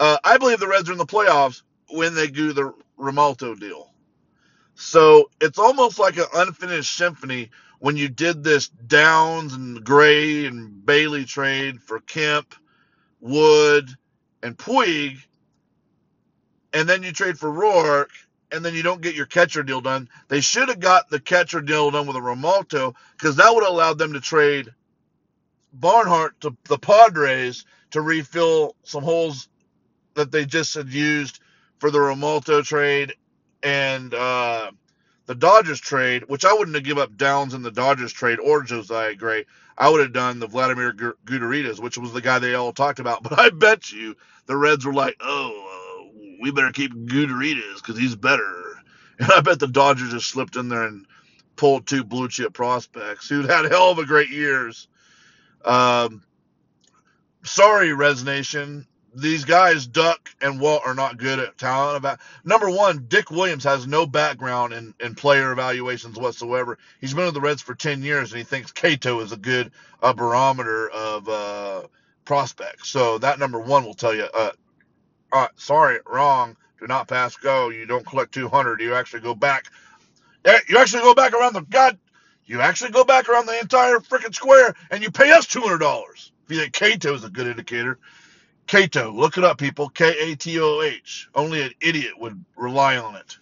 Uh, 0.00 0.18
I 0.24 0.38
believe 0.38 0.58
the 0.58 0.66
Reds 0.66 0.88
are 0.88 0.92
in 0.92 0.98
the 0.98 1.06
playoffs 1.06 1.62
when 1.88 2.16
they 2.16 2.26
do 2.26 2.52
the 2.52 2.74
Realmuto 2.98 3.56
deal. 3.56 3.92
So 4.74 5.30
it's 5.40 5.56
almost 5.56 6.00
like 6.00 6.16
an 6.16 6.24
unfinished 6.34 6.96
symphony 6.96 7.50
when 7.78 7.96
you 7.96 8.08
did 8.08 8.42
this 8.42 8.66
Downs 8.66 9.54
and 9.54 9.84
Gray 9.84 10.46
and 10.46 10.84
Bailey 10.84 11.24
trade 11.24 11.80
for 11.80 12.00
Kemp, 12.00 12.56
Wood, 13.20 13.88
and 14.42 14.58
Puig, 14.58 15.18
and 16.72 16.88
then 16.88 17.04
you 17.04 17.12
trade 17.12 17.38
for 17.38 17.52
Roark, 17.52 18.08
and 18.50 18.64
then 18.64 18.74
you 18.74 18.82
don't 18.82 19.00
get 19.00 19.14
your 19.14 19.26
catcher 19.26 19.62
deal 19.62 19.80
done. 19.80 20.08
They 20.26 20.40
should 20.40 20.68
have 20.70 20.80
got 20.80 21.08
the 21.08 21.20
catcher 21.20 21.60
deal 21.60 21.92
done 21.92 22.08
with 22.08 22.16
a 22.16 22.20
Realmuto 22.20 22.96
because 23.12 23.36
that 23.36 23.54
would 23.54 23.62
have 23.62 23.72
allowed 23.72 23.98
them 23.98 24.14
to 24.14 24.20
trade 24.20 24.72
Barnhart 25.80 26.40
to 26.40 26.56
the 26.68 26.78
Padres 26.78 27.64
to 27.92 28.00
refill 28.00 28.74
some 28.82 29.02
holes 29.02 29.48
that 30.14 30.32
they 30.32 30.44
just 30.44 30.74
had 30.74 30.88
used 30.88 31.40
for 31.78 31.90
the 31.90 31.98
Realmuto 31.98 32.64
trade 32.64 33.14
and 33.62 34.12
uh, 34.14 34.70
the 35.26 35.34
Dodgers 35.34 35.80
trade, 35.80 36.24
which 36.28 36.44
I 36.44 36.52
wouldn't 36.52 36.74
have 36.74 36.84
given 36.84 37.02
up 37.02 37.16
Downs 37.16 37.54
in 37.54 37.62
the 37.62 37.70
Dodgers 37.70 38.12
trade 38.12 38.38
or 38.38 38.62
Josiah 38.62 39.14
Gray. 39.14 39.44
I 39.76 39.90
would 39.90 40.00
have 40.00 40.12
done 40.12 40.38
the 40.38 40.46
Vladimir 40.46 40.92
Gutierrez, 40.92 41.80
which 41.80 41.98
was 41.98 42.12
the 42.12 42.20
guy 42.22 42.38
they 42.38 42.54
all 42.54 42.72
talked 42.72 42.98
about. 42.98 43.22
But 43.28 43.38
I 43.38 43.50
bet 43.50 43.92
you 43.92 44.16
the 44.46 44.56
Reds 44.56 44.86
were 44.86 44.94
like, 44.94 45.16
oh, 45.20 46.06
uh, 46.06 46.36
we 46.40 46.50
better 46.50 46.72
keep 46.72 46.92
Gutierrez 47.06 47.80
because 47.80 47.98
he's 47.98 48.16
better. 48.16 48.62
And 49.18 49.32
I 49.32 49.40
bet 49.40 49.58
the 49.58 49.66
Dodgers 49.66 50.10
just 50.10 50.28
slipped 50.28 50.56
in 50.56 50.68
there 50.68 50.82
and 50.82 51.06
pulled 51.56 51.86
two 51.86 52.04
blue 52.04 52.28
chip 52.28 52.52
prospects 52.52 53.30
who'd 53.30 53.48
had 53.48 53.64
hell 53.64 53.90
of 53.90 53.98
a 53.98 54.04
great 54.04 54.28
years. 54.28 54.88
Um, 55.64 56.22
sorry, 57.44 57.92
Reds 57.92 58.24
Nation 58.24 58.86
these 59.16 59.44
guys, 59.46 59.86
Duck 59.86 60.28
and 60.42 60.60
Walt, 60.60 60.82
are 60.84 60.94
not 60.94 61.16
good 61.16 61.38
at 61.38 61.56
talent. 61.56 61.96
About 61.96 62.20
number 62.44 62.68
one, 62.68 63.06
Dick 63.08 63.30
Williams 63.30 63.64
has 63.64 63.86
no 63.86 64.06
background 64.06 64.74
in, 64.74 64.94
in 65.00 65.14
player 65.14 65.52
evaluations 65.52 66.18
whatsoever. 66.18 66.78
He's 67.00 67.14
been 67.14 67.24
with 67.24 67.34
the 67.34 67.40
Reds 67.40 67.62
for 67.62 67.74
ten 67.74 68.02
years, 68.02 68.32
and 68.32 68.38
he 68.38 68.44
thinks 68.44 68.72
KATOH 68.72 69.22
is 69.22 69.32
a 69.32 69.36
good 69.38 69.72
uh, 70.02 70.12
barometer 70.12 70.90
of 70.90 71.28
uh, 71.28 71.82
prospects. 72.26 72.90
So 72.90 73.18
that 73.18 73.38
number 73.38 73.58
one 73.58 73.84
will 73.84 73.94
tell 73.94 74.14
you, 74.14 74.28
uh, 74.34 74.50
sorry, 75.56 76.00
wrong. 76.06 76.56
Do 76.80 76.86
not 76.86 77.08
pass 77.08 77.36
go. 77.36 77.70
You 77.70 77.86
don't 77.86 78.06
collect 78.06 78.34
200. 78.34 78.80
You 78.80 78.94
actually 78.94 79.22
go 79.22 79.34
back. 79.34 79.66
You 80.68 80.78
actually 80.78 81.02
go 81.02 81.14
back 81.14 81.32
around 81.32 81.54
the 81.54 81.62
god. 81.62 81.98
You 82.46 82.60
actually 82.60 82.92
go 82.92 83.04
back 83.04 83.28
around 83.28 83.46
the 83.46 83.58
entire 83.58 83.98
freaking 83.98 84.34
square, 84.34 84.74
and 84.90 85.02
you 85.02 85.10
pay 85.10 85.32
us 85.32 85.46
two 85.46 85.60
hundred 85.60 85.78
dollars. 85.78 86.32
If 86.44 86.52
you 86.52 86.60
think 86.60 86.72
KATOH 86.74 87.14
is 87.14 87.24
a 87.24 87.30
good 87.30 87.48
indicator. 87.48 87.98
KATOH, 88.68 89.14
look 89.14 89.36
it 89.36 89.44
up, 89.44 89.58
people. 89.58 89.88
K 89.88 90.32
A 90.32 90.36
T 90.36 90.60
O 90.60 90.80
H. 90.82 91.28
Only 91.34 91.62
an 91.62 91.72
idiot 91.80 92.12
would 92.18 92.44
rely 92.56 92.96
on 92.98 93.16
it 93.16 93.36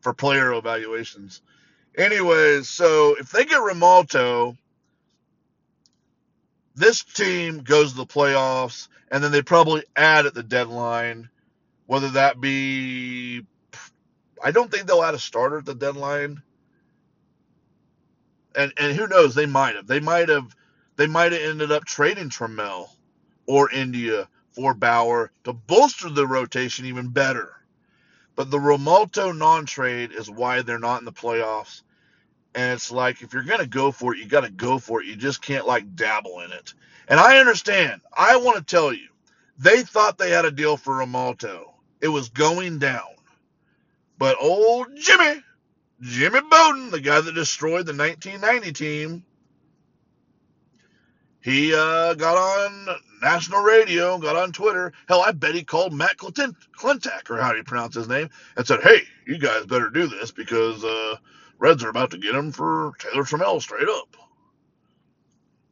for 0.00 0.12
player 0.12 0.52
evaluations. 0.52 1.40
Anyways, 1.96 2.68
so 2.68 3.16
if 3.18 3.30
they 3.30 3.46
get 3.46 3.60
Realmuto, 3.60 4.56
this 6.74 7.02
team 7.02 7.62
goes 7.62 7.92
to 7.92 7.96
the 7.96 8.06
playoffs, 8.06 8.88
and 9.10 9.24
then 9.24 9.32
they 9.32 9.40
probably 9.40 9.82
add 9.96 10.26
at 10.26 10.34
the 10.34 10.42
deadline, 10.42 11.30
whether 11.86 12.10
that 12.10 12.38
be. 12.38 13.46
I 14.44 14.50
don't 14.50 14.70
think 14.70 14.86
they'll 14.86 15.02
add 15.02 15.14
a 15.14 15.18
starter 15.18 15.58
at 15.58 15.64
the 15.64 15.74
deadline. 15.74 16.42
And 18.56 18.72
and 18.78 18.96
who 18.96 19.06
knows? 19.06 19.34
They 19.34 19.46
might 19.46 19.76
have. 19.76 19.86
They 19.86 20.00
might 20.00 20.28
have. 20.28 20.54
They 20.96 21.06
might 21.06 21.32
have 21.32 21.42
ended 21.42 21.72
up 21.72 21.84
trading 21.84 22.30
Trammell 22.30 22.88
or 23.46 23.70
India 23.70 24.28
for 24.52 24.74
Bauer 24.74 25.30
to 25.44 25.52
bolster 25.52 26.08
the 26.08 26.26
rotation 26.26 26.86
even 26.86 27.08
better. 27.08 27.52
But 28.34 28.50
the 28.50 28.58
Realmuto 28.58 29.36
non 29.36 29.66
trade 29.66 30.12
is 30.12 30.30
why 30.30 30.62
they're 30.62 30.78
not 30.78 31.00
in 31.00 31.04
the 31.04 31.12
playoffs. 31.12 31.82
And 32.54 32.72
it's 32.72 32.90
like, 32.90 33.22
if 33.22 33.34
you're 33.34 33.42
to 33.42 33.66
go 33.66 33.92
for 33.92 34.14
it, 34.14 34.18
you 34.18 34.26
got 34.26 34.42
to 34.42 34.50
go 34.50 34.78
for 34.78 35.02
it. 35.02 35.06
You 35.06 35.16
just 35.16 35.42
can't 35.42 35.66
like 35.66 35.94
dabble 35.94 36.40
in 36.40 36.52
it. 36.52 36.72
And 37.08 37.20
I 37.20 37.38
understand. 37.38 38.00
I 38.16 38.36
want 38.38 38.56
to 38.56 38.64
tell 38.64 38.92
you, 38.92 39.08
they 39.58 39.82
thought 39.82 40.18
they 40.18 40.30
had 40.30 40.46
a 40.46 40.50
deal 40.50 40.76
for 40.76 40.94
Realmuto. 40.94 41.72
It 42.00 42.08
was 42.08 42.30
going 42.30 42.78
down. 42.78 43.02
But 44.18 44.36
old 44.40 44.88
Jimmy, 44.96 45.42
Jimmy 46.00 46.40
Bowden, 46.50 46.90
the 46.90 47.00
guy 47.00 47.20
that 47.20 47.34
destroyed 47.34 47.86
the 47.86 47.94
1990 47.94 48.72
team, 48.72 49.24
he 51.40 51.72
uh, 51.72 52.14
got 52.14 52.36
on 52.36 52.96
national 53.22 53.62
radio, 53.62 54.18
got 54.18 54.36
on 54.36 54.52
Twitter. 54.52 54.92
Hell, 55.08 55.22
I 55.22 55.32
bet 55.32 55.54
he 55.54 55.62
called 55.62 55.92
Matt 55.92 56.16
Klentak 56.18 57.30
or 57.30 57.40
how 57.40 57.52
do 57.52 57.58
you 57.58 57.64
pronounce 57.64 57.94
his 57.94 58.08
name, 58.08 58.30
and 58.56 58.66
said, 58.66 58.82
"Hey, 58.82 59.02
you 59.26 59.38
guys 59.38 59.64
better 59.64 59.88
do 59.88 60.06
this 60.06 60.32
because 60.32 60.84
uh, 60.84 61.16
Reds 61.58 61.84
are 61.84 61.88
about 61.88 62.10
to 62.10 62.18
get 62.18 62.34
him 62.34 62.52
for 62.52 62.92
Taylor 62.98 63.22
Trammell 63.22 63.62
straight 63.62 63.88
up." 63.88 64.16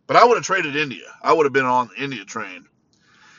But 0.06 0.16
I 0.16 0.24
would 0.24 0.36
have 0.36 0.44
traded 0.44 0.76
India. 0.76 1.06
I 1.22 1.32
would 1.32 1.44
have 1.44 1.52
been 1.52 1.64
on 1.64 1.88
the 1.88 2.02
India 2.02 2.24
train. 2.24 2.66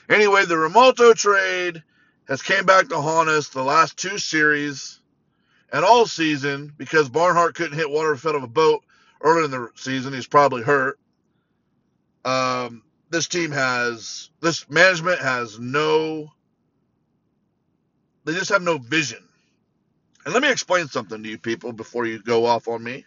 Anyway, 0.10 0.46
the 0.46 0.56
Realmuto 0.56 1.16
trade 1.16 1.84
has 2.28 2.42
came 2.42 2.66
back 2.66 2.90
to 2.90 3.02
haunt 3.02 3.30
us 3.30 3.50
the 3.50 3.64
last 3.64 3.98
two 3.98 4.18
series 4.18 5.00
and 5.76 5.86
all 5.86 6.08
season 6.08 6.74
because 6.78 7.10
Barnhart 7.10 7.56
couldn't 7.56 7.78
hit 7.78 7.92
water 7.92 8.14
out 8.14 8.36
of 8.36 8.44
a 8.44 8.48
boat 8.48 8.84
early 9.22 9.46
in 9.46 9.52
the 9.52 9.70
season. 9.76 10.14
He's 10.14 10.28
probably 10.28 10.64
hurt. 10.64 11.00
Um, 12.26 12.84
this 13.12 13.28
team 13.28 13.52
has 13.52 14.32
this 14.42 14.70
management 14.70 15.22
has 15.22 15.60
no 15.60 16.30
they 18.26 18.34
just 18.34 18.52
have 18.52 18.64
no 18.64 18.78
vision 18.80 19.20
And 20.26 20.34
let 20.34 20.44
me 20.44 20.52
explain 20.52 20.88
something 20.88 21.24
to 21.24 21.30
you 21.30 21.40
people 21.40 21.74
before 21.74 22.08
you 22.08 22.22
go 22.22 22.46
off 22.46 22.68
on 22.68 22.84
me. 22.84 23.06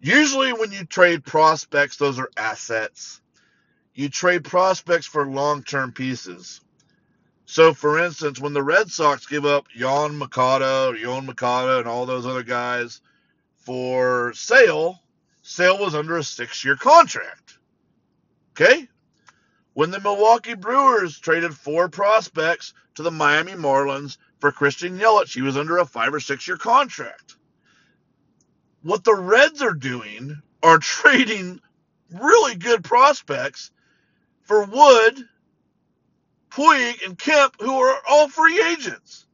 Usually, 0.00 0.52
when 0.52 0.72
you 0.72 0.84
trade 0.84 1.24
prospects, 1.24 1.96
those 1.96 2.18
are 2.18 2.30
assets. 2.36 3.20
You 3.94 4.08
trade 4.10 4.44
prospects 4.44 5.06
for 5.06 5.26
long 5.26 5.62
term 5.64 5.92
pieces. 5.92 6.60
So, 7.46 7.72
for 7.72 8.04
instance, 8.04 8.40
when 8.40 8.54
the 8.54 8.62
Red 8.62 8.90
Sox 8.90 9.24
give 9.24 9.46
up 9.46 9.68
Yoan 9.74 10.16
Moncada, 10.16 10.92
Yoan 10.98 11.26
Moncada, 11.26 11.78
and 11.78 11.86
all 11.86 12.04
those 12.04 12.26
other 12.26 12.42
guys 12.42 13.00
for 13.54 14.32
Sale, 14.34 15.00
Sale 15.42 15.78
was 15.78 15.94
under 15.94 16.16
a 16.16 16.24
six 16.24 16.64
year 16.64 16.74
contract. 16.74 17.58
Okay? 18.52 18.88
When 19.74 19.92
the 19.92 20.00
Milwaukee 20.00 20.54
Brewers 20.54 21.20
traded 21.20 21.54
four 21.54 21.88
prospects 21.88 22.74
to 22.96 23.04
the 23.04 23.12
Miami 23.12 23.52
Marlins 23.52 24.16
for 24.40 24.50
Christian 24.50 24.98
Yelich, 24.98 25.32
he 25.32 25.42
was 25.42 25.56
under 25.56 25.78
a 25.78 25.86
five 25.86 26.12
or 26.12 26.20
six 26.20 26.48
year 26.48 26.56
contract. 26.56 27.36
What 28.82 29.04
the 29.04 29.14
Reds 29.14 29.62
are 29.62 29.74
doing 29.74 30.42
are 30.64 30.78
trading 30.80 31.60
really 32.10 32.56
good 32.56 32.82
prospects 32.82 33.70
for 34.42 34.64
Wood, 34.64 35.28
Puig, 36.56 37.04
and 37.04 37.18
Kemp, 37.18 37.54
who 37.60 37.78
are 37.78 38.00
all 38.08 38.28
free 38.28 38.62
agents. 38.64 39.26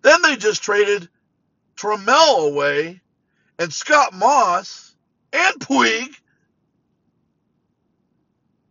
Then 0.00 0.22
they 0.22 0.36
just 0.36 0.62
traded 0.62 1.08
Trammell 1.76 2.48
away 2.50 3.02
and 3.58 3.72
Scott 3.72 4.14
Moss 4.14 4.94
and 5.32 5.60
Puig. 5.60 6.14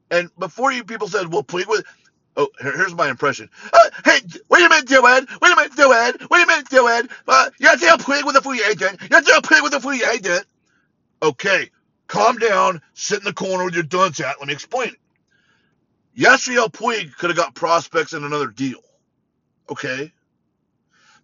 And 0.09 0.29
before 0.39 0.71
you 0.71 0.83
people 0.83 1.07
said, 1.07 1.31
well, 1.31 1.43
Puig 1.43 1.67
was. 1.67 1.83
Oh, 2.38 2.50
here's 2.59 2.93
my 2.93 3.09
impression. 3.09 3.50
Uh, 3.71 3.89
hey, 4.03 4.19
wait 4.50 4.65
a 4.65 4.69
minute, 4.69 4.88
Dylan. 4.88 5.25
Wait 5.41 5.53
a 5.53 5.55
minute, 5.55 5.71
Dylan. 5.71 6.29
Wait 6.29 6.43
a 6.43 6.47
minute, 6.47 6.65
Dylan. 6.65 7.09
Uh, 7.25 7.50
you're 7.59 7.77
still 7.77 7.97
Puig 7.97 8.25
with 8.25 8.35
a 8.35 8.41
free 8.41 8.62
agent. 8.69 9.00
You're 9.09 9.21
still 9.21 9.41
Puig 9.41 9.63
with 9.63 9.74
a 9.74 9.79
free 9.79 10.03
agent. 10.03 10.45
Okay, 11.21 11.69
calm 12.07 12.38
down. 12.38 12.81
Sit 12.93 13.19
in 13.19 13.24
the 13.24 13.31
corner 13.31 13.63
with 13.63 13.74
your 13.74 13.83
dunce 13.83 14.17
hat. 14.17 14.35
Let 14.39 14.47
me 14.47 14.53
explain 14.53 14.89
it. 14.89 15.00
Yasiel 16.17 16.72
Puig 16.72 17.15
could 17.17 17.29
have 17.31 17.38
got 17.38 17.55
prospects 17.55 18.13
in 18.13 18.24
another 18.24 18.48
deal. 18.48 18.79
Okay? 19.69 20.13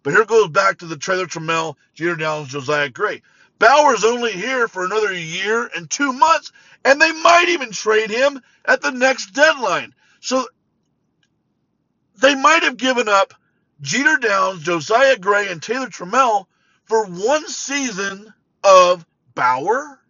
But 0.02 0.14
here 0.14 0.24
goes 0.24 0.48
back 0.48 0.78
to 0.78 0.86
the 0.86 0.96
trailer 0.96 1.26
Trammell, 1.26 1.76
Jeter 1.94 2.16
Downs, 2.16 2.48
Josiah 2.48 2.88
Gray. 2.90 3.22
Bauer's 3.58 4.04
only 4.04 4.32
here 4.32 4.68
for 4.68 4.84
another 4.84 5.12
year 5.12 5.70
and 5.76 5.90
two 5.90 6.12
months, 6.12 6.52
and 6.84 7.00
they 7.00 7.12
might 7.12 7.46
even 7.50 7.72
trade 7.72 8.10
him 8.10 8.40
at 8.64 8.80
the 8.82 8.90
next 8.92 9.32
deadline. 9.32 9.94
So 10.20 10.46
they 12.20 12.34
might 12.34 12.64
have 12.64 12.76
given 12.78 13.08
up 13.08 13.34
Jeter 13.82 14.18
Downs, 14.18 14.62
Josiah 14.64 15.18
Gray, 15.18 15.50
and 15.50 15.62
Taylor 15.62 15.88
Trammell 15.88 16.46
for 16.86 17.06
one 17.06 17.46
season 17.48 18.32
of 18.64 19.06
Bauer, 19.34 20.00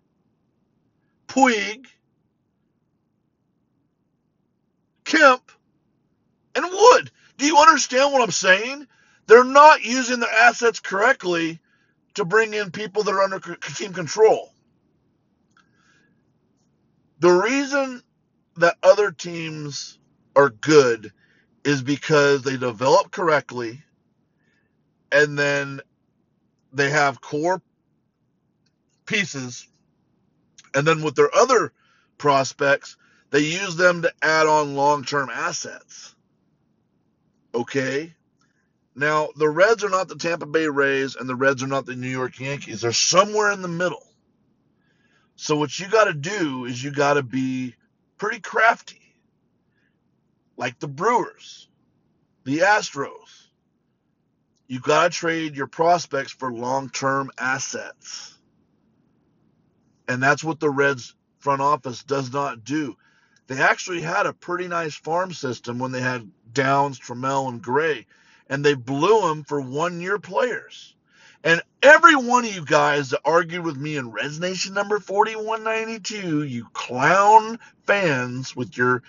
Puig, 1.28 1.86
Kemp, 5.12 5.52
and 6.54 6.64
Wood. 6.64 7.10
Do 7.36 7.46
you 7.46 7.58
understand 7.58 8.12
what 8.12 8.22
I'm 8.22 8.30
saying? 8.30 8.86
They're 9.26 9.44
not 9.44 9.84
using 9.84 10.20
their 10.20 10.32
assets 10.32 10.80
correctly 10.80 11.60
to 12.14 12.24
bring 12.24 12.54
in 12.54 12.70
people 12.70 13.02
that 13.02 13.12
are 13.12 13.22
under 13.22 13.38
team 13.38 13.92
control. 13.92 14.52
The 17.20 17.30
reason 17.30 18.02
that 18.56 18.76
other 18.82 19.10
teams 19.10 19.98
are 20.34 20.50
good 20.50 21.12
is 21.64 21.82
because 21.82 22.42
they 22.42 22.56
develop 22.56 23.10
correctly 23.10 23.82
and 25.12 25.38
then 25.38 25.80
they 26.72 26.90
have 26.90 27.20
core 27.20 27.62
pieces 29.06 29.68
and 30.74 30.86
then 30.86 31.02
with 31.02 31.14
their 31.14 31.34
other 31.34 31.72
prospects 32.18 32.96
they 33.32 33.40
use 33.40 33.74
them 33.74 34.02
to 34.02 34.12
add 34.22 34.46
on 34.46 34.76
long-term 34.76 35.30
assets 35.30 36.14
okay 37.54 38.14
now 38.94 39.28
the 39.36 39.48
reds 39.48 39.82
are 39.82 39.90
not 39.90 40.06
the 40.06 40.14
tampa 40.14 40.46
bay 40.46 40.68
rays 40.68 41.16
and 41.16 41.28
the 41.28 41.34
reds 41.34 41.62
are 41.64 41.68
not 41.68 41.86
the 41.86 41.96
new 41.96 42.08
york 42.08 42.38
yankees 42.38 42.82
they're 42.82 42.92
somewhere 42.92 43.50
in 43.50 43.62
the 43.62 43.68
middle 43.68 44.06
so 45.34 45.56
what 45.56 45.76
you 45.80 45.88
got 45.88 46.04
to 46.04 46.14
do 46.14 46.66
is 46.66 46.82
you 46.84 46.92
got 46.92 47.14
to 47.14 47.22
be 47.24 47.74
pretty 48.16 48.38
crafty 48.38 49.02
like 50.56 50.78
the 50.78 50.88
Brewers, 50.88 51.68
the 52.44 52.58
Astros. 52.58 53.48
You 54.68 54.78
got 54.80 55.10
to 55.10 55.18
trade 55.18 55.56
your 55.56 55.66
prospects 55.66 56.30
for 56.30 56.52
long 56.52 56.88
term 56.88 57.30
assets. 57.36 58.38
And 60.06 60.22
that's 60.22 60.44
what 60.44 60.60
the 60.60 60.70
Reds 60.70 61.14
front 61.40 61.60
office 61.60 62.04
does 62.04 62.32
not 62.32 62.64
do. 62.64 62.96
They 63.52 63.60
actually 63.60 64.00
had 64.00 64.24
a 64.24 64.32
pretty 64.32 64.66
nice 64.66 64.94
farm 64.94 65.34
system 65.34 65.78
when 65.78 65.92
they 65.92 66.00
had 66.00 66.30
Downs, 66.54 66.98
Trammell, 66.98 67.50
and 67.50 67.60
Gray, 67.60 68.06
and 68.48 68.64
they 68.64 68.72
blew 68.72 69.28
them 69.28 69.44
for 69.44 69.60
one 69.60 70.00
year 70.00 70.18
players. 70.18 70.94
And 71.44 71.60
every 71.82 72.16
one 72.16 72.46
of 72.46 72.54
you 72.54 72.64
guys 72.64 73.10
that 73.10 73.20
argued 73.26 73.62
with 73.62 73.76
me 73.76 73.96
in 73.96 74.10
Reds 74.10 74.40
Nation 74.40 74.72
number 74.72 74.98
4192, 75.00 76.44
you 76.44 76.66
clown 76.72 77.58
fans 77.84 78.56
with 78.56 78.74
your 78.74 79.02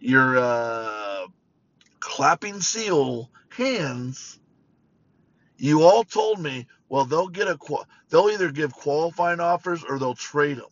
your 0.00 0.36
uh, 0.36 1.26
clapping 2.00 2.60
seal 2.60 3.30
hands, 3.50 4.40
you 5.58 5.84
all 5.84 6.02
told 6.02 6.40
me, 6.40 6.66
well, 6.88 7.04
they'll 7.04 7.28
get 7.28 7.46
a 7.46 7.56
they'll 8.08 8.30
either 8.30 8.50
give 8.50 8.72
qualifying 8.72 9.38
offers 9.38 9.84
or 9.84 10.00
they'll 10.00 10.14
trade 10.14 10.56
him. 10.56 10.64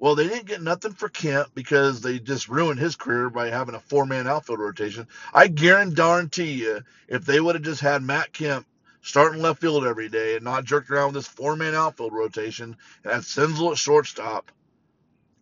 Well, 0.00 0.16
they 0.16 0.28
didn't 0.28 0.46
get 0.48 0.62
nothing 0.62 0.94
for 0.94 1.10
Kemp 1.10 1.50
because 1.54 2.02
they 2.02 2.20
just 2.20 2.48
ruined 2.48 2.80
his 2.80 2.96
career 2.96 3.30
by 3.30 3.50
having 3.50 3.76
a 3.76 3.80
four-man 3.80 4.28
outfield 4.28 4.60
rotation. 4.60 5.08
I 5.34 5.48
guarantee 5.48 6.52
you, 6.54 6.82
if 7.08 7.26
they 7.26 7.40
would 7.40 7.56
have 7.56 7.64
just 7.64 7.82
had 7.82 8.02
Matt 8.02 8.32
Kemp 8.32 8.66
starting 9.02 9.42
left 9.42 9.62
field 9.62 9.86
every 9.86 10.10
day 10.10 10.36
and 10.36 10.44
not 10.44 10.64
jerked 10.64 10.90
around 10.90 11.08
with 11.14 11.16
this 11.16 11.28
four-man 11.28 11.74
outfield 11.76 12.14
rotation 12.14 12.76
and 13.04 13.14
had 13.14 13.22
Senzel 13.22 13.72
at 13.72 13.78
shortstop, 13.78 14.52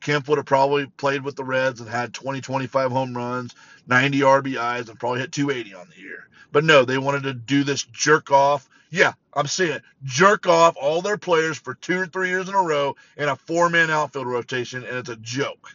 Kemp 0.01 0.29
would 0.29 0.39
have 0.39 0.47
probably 0.47 0.87
played 0.87 1.25
with 1.25 1.37
the 1.37 1.45
Reds 1.45 1.81
and 1.81 1.91
had 1.91 2.15
20, 2.15 2.41
25 2.41 2.93
home 2.93 3.17
runs, 3.17 3.55
90 3.89 4.21
RBIs, 4.21 4.91
and 4.91 5.01
probably 5.01 5.21
hit 5.21 5.33
280 5.33 5.75
on 5.75 5.89
the 5.95 6.03
year. 6.03 6.29
But 6.53 6.65
no, 6.65 6.85
they 6.85 6.99
wanted 6.99 7.25
to 7.25 7.35
do 7.35 7.65
this 7.65 7.85
jerk 7.85 8.33
off. 8.33 8.69
Yeah, 8.91 9.15
I'm 9.35 9.47
saying 9.49 9.73
it. 9.73 9.83
Jerk 10.05 10.47
off 10.47 10.77
all 10.81 11.03
their 11.03 11.19
players 11.19 11.59
for 11.59 11.75
two 11.75 11.99
or 12.01 12.07
three 12.07 12.29
years 12.31 12.49
in 12.49 12.55
a 12.55 12.63
row 12.63 12.97
in 13.17 13.29
a 13.29 13.37
four 13.37 13.71
man 13.71 13.91
outfield 13.91 14.27
rotation, 14.29 14.85
and 14.85 14.97
it's 14.99 15.11
a 15.11 15.17
joke. 15.17 15.71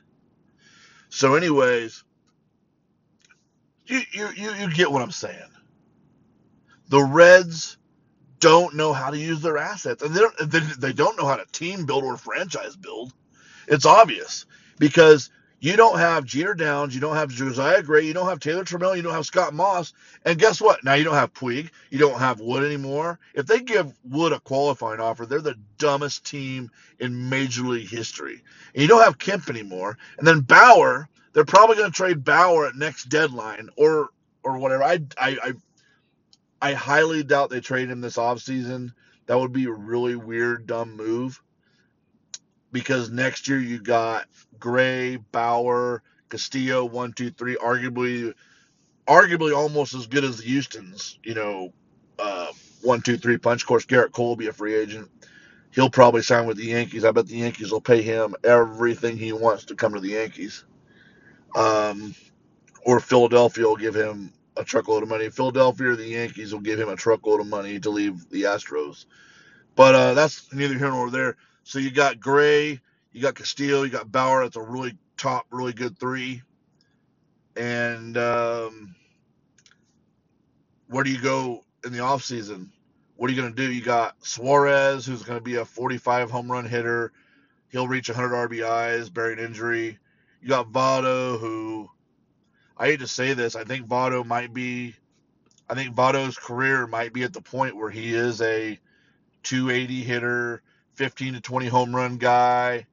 So, 1.10 1.36
anyways, 1.36 2.04
you, 3.86 4.02
you, 4.14 4.30
you, 4.36 4.52
you 4.54 4.72
get 4.74 4.92
what 4.92 5.02
I'm 5.02 5.12
saying. 5.12 5.38
The 6.90 7.04
Reds 7.04 7.78
don't 8.40 8.76
know 8.76 8.94
how 8.94 9.12
to 9.12 9.18
use 9.18 9.42
their 9.42 9.58
assets, 9.58 10.04
and 10.04 10.16
they 10.16 10.22
don't, 10.22 10.52
they, 10.52 10.60
they 10.60 10.94
don't 10.94 11.18
know 11.18 11.28
how 11.28 11.38
to 11.38 11.46
team 11.52 11.86
build 11.86 12.04
or 12.06 12.18
franchise 12.18 12.76
build. 12.76 13.14
It's 13.68 13.86
obvious 13.86 14.46
because 14.80 15.32
you 15.64 15.78
don't 15.78 15.98
have 15.98 16.26
Jeter 16.26 16.56
Downs, 16.56 16.94
you 16.94 17.00
don't 17.00 17.16
have 17.16 17.30
Josiah 17.30 17.82
Gray, 17.82 18.02
you 18.06 18.14
don't 18.14 18.28
have 18.28 18.42
Taylor 18.42 18.66
Trammell, 18.66 18.98
you 18.98 19.02
don't 19.02 19.14
have 19.14 19.26
Scott 19.26 19.54
Moss, 19.54 19.94
and 20.26 20.38
guess 20.38 20.60
what? 20.60 20.84
Now 20.84 20.96
you 20.96 21.06
don't 21.06 21.14
have 21.14 21.34
Puig, 21.34 21.70
you 21.90 21.98
don't 21.98 22.20
have 22.20 22.42
Wood 22.42 22.66
anymore. 22.66 23.18
If 23.34 23.46
they 23.46 23.62
give 23.62 23.94
Wood 24.04 24.34
a 24.34 24.42
qualifying 24.42 25.00
offer, 25.00 25.26
they're 25.26 25.40
the 25.40 25.58
dumbest 25.78 26.26
team 26.26 26.70
in 27.00 27.30
Major 27.30 27.62
League 27.62 27.90
history. 27.90 28.44
And 28.74 28.82
you 28.82 28.90
don't 28.90 29.06
have 29.06 29.18
Kemp 29.18 29.50
anymore, 29.50 29.98
and 30.18 30.28
then 30.28 30.42
Bauer, 30.42 31.08
they're 31.32 31.46
probably 31.46 31.78
going 31.78 31.92
to 31.92 31.96
trade 31.96 32.26
Bauer 32.26 32.68
at 32.68 32.76
next 32.76 33.06
deadline 33.06 33.70
or 33.78 34.10
or 34.44 34.58
whatever. 34.58 34.84
I 34.84 35.00
I 35.18 35.38
I, 35.42 35.54
I 36.62 36.74
highly 36.74 37.24
doubt 37.24 37.52
they 37.52 37.62
trade 37.62 37.90
him 37.90 38.02
this 38.02 38.18
offseason. 38.18 38.94
That 39.28 39.40
would 39.40 39.54
be 39.54 39.64
a 39.64 39.72
really 39.72 40.18
weird, 40.18 40.68
dumb 40.68 40.98
move 40.98 41.42
because 42.74 43.12
next 43.12 43.48
year 43.48 43.60
you 43.60 43.80
got 43.80 44.26
Gray, 44.60 45.18
Bauer, 45.18 46.04
Castillo, 46.30 46.86
one, 46.86 47.14
two, 47.14 47.32
three, 47.32 47.56
arguably, 47.56 48.34
arguably 49.08 49.56
almost 49.56 49.94
as 49.94 50.08
good 50.08 50.26
as 50.26 50.40
the 50.40 50.46
Houston's. 50.46 51.20
You 51.24 51.36
know, 51.36 51.74
uh, 52.20 52.52
one, 52.82 53.02
two, 53.02 53.18
three 53.18 53.38
punch. 53.38 53.64
Of 53.64 53.68
course, 53.68 53.86
Gerrit 53.86 54.12
Cole 54.12 54.30
will 54.30 54.36
be 54.36 54.48
a 54.48 54.54
free 54.54 54.76
agent. 54.76 55.10
He'll 55.72 55.90
probably 55.90 56.24
sign 56.24 56.48
with 56.48 56.58
the 56.58 56.66
Yankees. 56.66 57.06
I 57.06 57.12
bet 57.12 57.28
the 57.28 57.38
Yankees 57.38 57.72
will 57.72 57.82
pay 57.82 58.02
him 58.02 58.36
everything 58.44 59.18
he 59.18 59.34
wants 59.34 59.66
to 59.66 59.76
come 59.76 59.94
to 59.94 60.02
the 60.02 60.10
Yankees. 60.12 60.66
Um, 61.56 62.16
or 62.86 63.00
Philadelphia 63.00 63.66
will 63.66 63.78
give 63.78 63.96
him 63.96 64.34
a 64.58 64.64
truckload 64.64 65.04
of 65.04 65.10
money. 65.10 65.30
Philadelphia 65.30 65.90
or 65.90 65.96
the 65.96 66.08
Yankees 66.08 66.54
will 66.54 66.62
give 66.62 66.80
him 66.80 66.90
a 66.90 66.96
truckload 66.96 67.42
of 67.42 67.48
money 67.48 67.80
to 67.80 67.90
leave 67.90 68.30
the 68.30 68.44
Astros. 68.44 69.06
But 69.76 69.96
uh, 69.96 70.14
that's 70.14 70.54
neither 70.54 70.78
here 70.78 70.90
nor 70.90 71.10
there. 71.10 71.38
So 71.64 71.80
you 71.80 71.92
got 71.92 72.20
Gray, 72.20 72.80
you 73.12 73.22
got 73.22 73.36
Castillo, 73.36 73.84
you 73.84 73.90
got 73.92 74.12
Bauer. 74.12 74.44
That's 74.44 74.58
a 74.58 74.62
really 74.62 74.98
top, 75.18 75.48
really 75.52 75.74
good 75.74 76.00
three. 76.00 76.42
And 77.58 78.18
um, 78.18 78.96
where 80.90 81.04
do 81.04 81.12
you 81.12 81.22
go 81.22 81.64
in 81.86 81.94
the 81.94 82.00
offseason, 82.00 82.70
what 83.16 83.30
are 83.30 83.34
you 83.34 83.42
going 83.42 83.54
to 83.54 83.68
do? 83.68 83.72
You 83.72 83.82
got 83.82 84.16
Suarez, 84.26 85.06
who's 85.06 85.24
going 85.24 85.40
to 85.40 85.44
be 85.44 85.56
a 85.56 85.66
45 85.66 86.32
home 86.32 86.52
run 86.52 86.66
hitter. 86.66 87.12
He'll 87.70 87.88
reach 87.88 88.10
100 88.10 88.50
RBIs, 88.50 89.14
bearing 89.14 89.40
injury. 89.40 90.00
You 90.42 90.50
got 90.50 90.72
Votto, 90.72 91.40
who 91.40 91.90
I 92.78 92.88
hate 92.88 93.02
to 93.02 93.08
say 93.08 93.34
this, 93.34 93.56
I 93.56 93.64
think 93.66 93.88
Votto 93.88 94.26
might 94.26 94.54
be, 94.54 94.96
I 95.70 95.76
think 95.76 95.96
Votto's 95.96 96.38
career 96.38 96.88
might 96.88 97.14
be 97.14 97.24
at 97.24 97.34
the 97.34 97.42
point 97.42 97.76
where 97.78 97.92
he 97.92 98.14
is 98.14 98.42
a 98.42 98.80
280 99.44 100.04
hitter, 100.04 100.62
15 100.96 101.36
to 101.36 101.42
20 101.42 101.68
home 101.68 101.96
run 101.96 102.18
guy, 102.18 102.86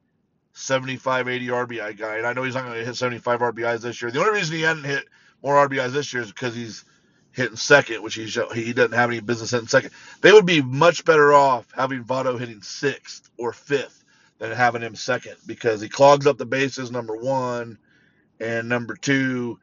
75, 0.52 1.28
80 1.28 1.46
RBI 1.46 1.98
guy. 1.98 2.16
And 2.18 2.26
I 2.26 2.32
know 2.32 2.42
he's 2.42 2.54
not 2.54 2.64
going 2.64 2.78
to 2.78 2.84
hit 2.84 2.96
75 2.96 3.40
RBIs 3.40 3.80
this 3.80 4.00
year. 4.00 4.10
The 4.10 4.20
only 4.20 4.32
reason 4.32 4.56
he 4.56 4.62
hadn't 4.62 4.84
hit 4.84 5.04
more 5.42 5.68
RBIs 5.68 5.92
this 5.92 6.12
year 6.12 6.22
is 6.22 6.32
because 6.32 6.54
he's 6.54 6.84
hitting 7.32 7.56
second, 7.56 8.02
which 8.02 8.14
he's, 8.14 8.38
he 8.54 8.72
doesn't 8.72 8.92
have 8.92 9.10
any 9.10 9.20
business 9.20 9.50
hitting 9.50 9.68
second. 9.68 9.90
They 10.20 10.32
would 10.32 10.46
be 10.46 10.62
much 10.62 11.04
better 11.04 11.32
off 11.32 11.66
having 11.74 12.04
Votto 12.04 12.38
hitting 12.38 12.62
sixth 12.62 13.30
or 13.38 13.52
fifth 13.52 14.04
than 14.38 14.52
having 14.52 14.82
him 14.82 14.94
second 14.94 15.36
because 15.46 15.80
he 15.80 15.88
clogs 15.88 16.26
up 16.26 16.38
the 16.38 16.46
bases, 16.46 16.90
number 16.90 17.16
one. 17.16 17.78
And 18.40 18.68
number 18.68 18.96
two, 18.96 19.60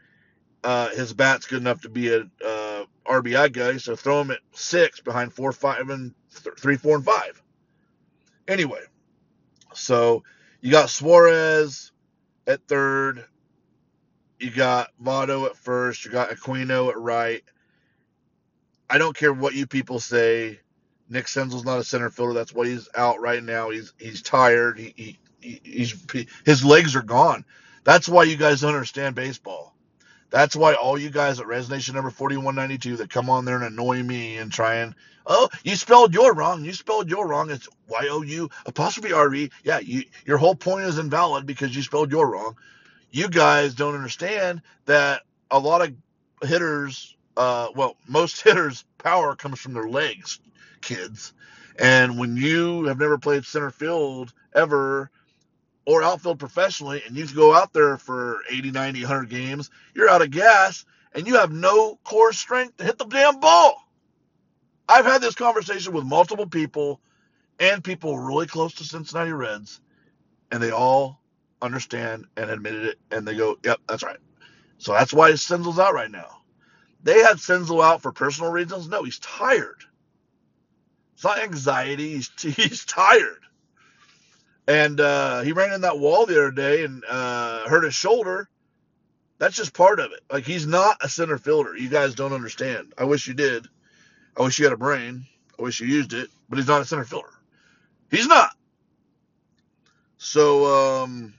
uh, 0.64 0.90
his 0.90 1.14
bat's 1.14 1.48
good 1.48 1.62
enough 1.62 1.82
to 1.82 1.90
be 1.90 2.14
a 2.14 2.22
uh, 2.46 2.86
RBI 3.06 3.52
guy, 3.52 3.78
so 3.78 3.96
throw 3.96 4.22
him 4.22 4.32
at 4.32 4.40
six 4.54 5.02
behind 5.02 5.34
four, 5.34 5.52
five, 5.52 5.90
and 5.90 6.14
th- 6.44 6.56
three, 6.58 6.78
four, 6.78 6.96
and 6.96 7.06
five. 7.06 7.42
Anyway, 8.48 8.82
so 9.74 10.24
you 10.62 10.72
got 10.72 10.90
Suarez 10.90 11.92
at 12.48 12.68
third, 12.68 13.26
you 14.40 14.52
got 14.52 14.90
Votto 15.04 15.48
at 15.48 15.58
first, 15.58 16.06
you 16.06 16.12
got 16.12 16.30
Aquino 16.32 16.90
at 16.90 16.98
right. 17.00 17.44
I 18.90 19.00
don't 19.00 19.18
care 19.18 19.34
what 19.34 19.56
you 19.56 19.68
people 19.68 20.00
say. 20.02 20.62
Nick 21.10 21.28
Senzel's 21.28 21.66
not 21.66 21.80
a 21.80 21.86
center 21.86 22.12
fielder. 22.12 22.34
That's 22.34 22.54
why 22.54 22.68
he's 22.68 22.90
out 22.96 23.22
right 23.22 23.44
now. 23.44 23.72
He's 23.72 23.94
he's 24.00 24.24
tired. 24.24 24.80
He, 24.80 25.20
he, 25.42 25.62
he's 25.64 26.06
his 26.46 26.66
legs 26.66 26.98
are 26.98 27.04
gone. 27.04 27.46
That's 27.86 28.10
why 28.10 28.26
you 28.26 28.38
guys 28.38 28.62
don't 28.62 28.76
understand 28.76 29.16
baseball. 29.16 29.77
That's 30.30 30.56
why 30.56 30.74
all 30.76 30.98
you 31.00 31.10
guys 31.10 31.40
at 31.40 31.48
Reds 31.48 31.70
Nation 31.70 31.96
number 31.96 32.10
4192 32.12 32.98
that 32.98 33.10
come 33.10 33.30
on 33.30 33.46
there 33.46 33.56
and 33.56 33.66
annoy 33.66 34.04
me 34.04 34.38
and 34.38 34.52
try 34.52 34.76
and, 34.78 34.94
oh, 35.26 35.50
you 35.64 35.76
spelled 35.76 36.14
your 36.14 36.34
wrong. 36.34 36.66
You 36.66 36.74
spelled 36.74 37.10
your 37.10 37.28
wrong. 37.28 37.50
It's 37.50 37.70
Y 37.88 38.08
O 38.12 38.22
U 38.24 38.50
apostrophe 38.66 39.14
R 39.14 39.34
E. 39.34 39.50
Yeah, 39.64 39.80
you, 39.80 40.04
your 40.26 40.38
whole 40.38 40.56
point 40.56 40.86
is 40.86 40.98
invalid 41.00 41.46
because 41.46 41.76
you 41.76 41.82
spelled 41.82 42.12
your 42.12 42.30
wrong. 42.30 42.58
You 43.12 43.30
guys 43.30 43.74
don't 43.74 43.96
understand 43.96 44.62
that 44.86 45.24
a 45.52 45.60
lot 45.60 45.82
of 45.82 45.96
hitters, 46.48 47.16
uh, 47.38 47.70
well, 47.76 47.98
most 48.08 48.42
hitters' 48.44 48.86
power 48.98 49.36
comes 49.36 49.60
from 49.60 49.74
their 49.74 49.90
legs, 49.90 50.40
kids. 50.82 51.34
And 51.80 52.20
when 52.20 52.38
you 52.38 52.86
have 52.86 53.00
never 53.00 53.18
played 53.18 53.46
center 53.46 53.72
field 53.72 54.34
ever, 54.56 55.12
or 55.88 56.04
outfield 56.04 56.38
professionally 56.38 57.02
and 57.08 57.16
you 57.16 57.26
go 57.34 57.56
out 57.56 57.72
there 57.72 57.98
for 57.98 58.42
80, 58.52 58.72
90, 58.72 59.02
100 59.02 59.30
games, 59.30 59.72
you're 59.96 60.10
out 60.10 60.22
of 60.22 60.30
gas 60.30 60.86
and 61.14 61.26
you 61.26 61.36
have 61.38 61.52
no 61.52 61.98
core 62.04 62.34
strength 62.34 62.76
to 62.78 62.84
hit 62.84 62.98
the 62.98 63.06
damn 63.06 63.40
ball. 63.40 63.82
I've 64.90 65.06
had 65.06 65.22
this 65.22 65.34
conversation 65.34 65.94
with 65.94 66.04
multiple 66.04 66.46
people 66.46 67.00
and 67.58 67.82
people 67.82 68.20
really 68.20 68.48
close 68.48 68.74
to 68.76 68.84
Cincinnati 68.84 69.32
Reds, 69.32 69.80
and 70.52 70.62
they 70.62 70.72
all 70.72 71.22
understand 71.62 72.26
and 72.36 72.52
admitted 72.52 72.86
it, 72.86 73.00
and 73.10 73.28
they 73.28 73.36
go, 73.36 73.58
"Yep, 73.64 73.80
that's 73.90 74.04
right." 74.04 74.20
So 74.78 74.92
that's 74.92 75.12
why 75.12 75.32
Senzel's 75.32 75.80
out 75.80 75.96
right 75.96 76.12
now. 76.12 76.42
They 77.02 77.20
had 77.24 77.38
Senzel 77.38 77.84
out 77.84 78.02
for 78.02 78.12
personal 78.12 78.52
reasons. 78.52 78.88
No, 78.88 79.04
he's 79.04 79.20
tired. 79.20 79.84
It's 81.16 81.24
not 81.24 81.40
anxiety. 81.40 82.12
He's 82.12 82.30
he's 82.40 82.86
tired 82.86 83.47
and 84.68 85.00
uh, 85.00 85.42
he 85.42 85.54
ran 85.54 85.74
in 85.74 85.82
that 85.82 86.00
wall 86.00 86.26
the 86.26 86.38
other 86.38 86.52
day 86.52 86.84
and 86.84 87.04
uh, 87.10 87.68
hurt 87.68 87.84
his 87.84 87.96
shoulder. 87.96 88.50
That's 89.40 89.56
just 89.56 89.74
part 89.74 90.00
of 90.00 90.12
it. 90.12 90.20
Like 90.32 90.46
he's 90.46 90.68
not 90.68 90.98
a 91.02 91.10
center 91.10 91.38
fielder. 91.38 91.76
You 91.76 91.90
guys 91.90 92.16
don't 92.16 92.34
understand. 92.34 92.94
I 92.98 93.06
wish 93.06 93.28
you 93.28 93.34
did. 93.34 93.68
I 94.38 94.44
wish 94.44 94.60
you 94.60 94.66
had 94.66 94.74
a 94.74 94.78
brain. 94.78 95.26
I 95.58 95.62
wish 95.62 95.80
you 95.80 95.88
used 95.88 96.14
it, 96.14 96.30
but 96.50 96.58
he's 96.58 96.68
not 96.68 96.82
a 96.82 96.86
center 96.86 97.06
fielder. 97.06 97.34
He's 98.12 98.28
not. 98.28 98.52
So 100.18 101.04
um, 101.04 101.34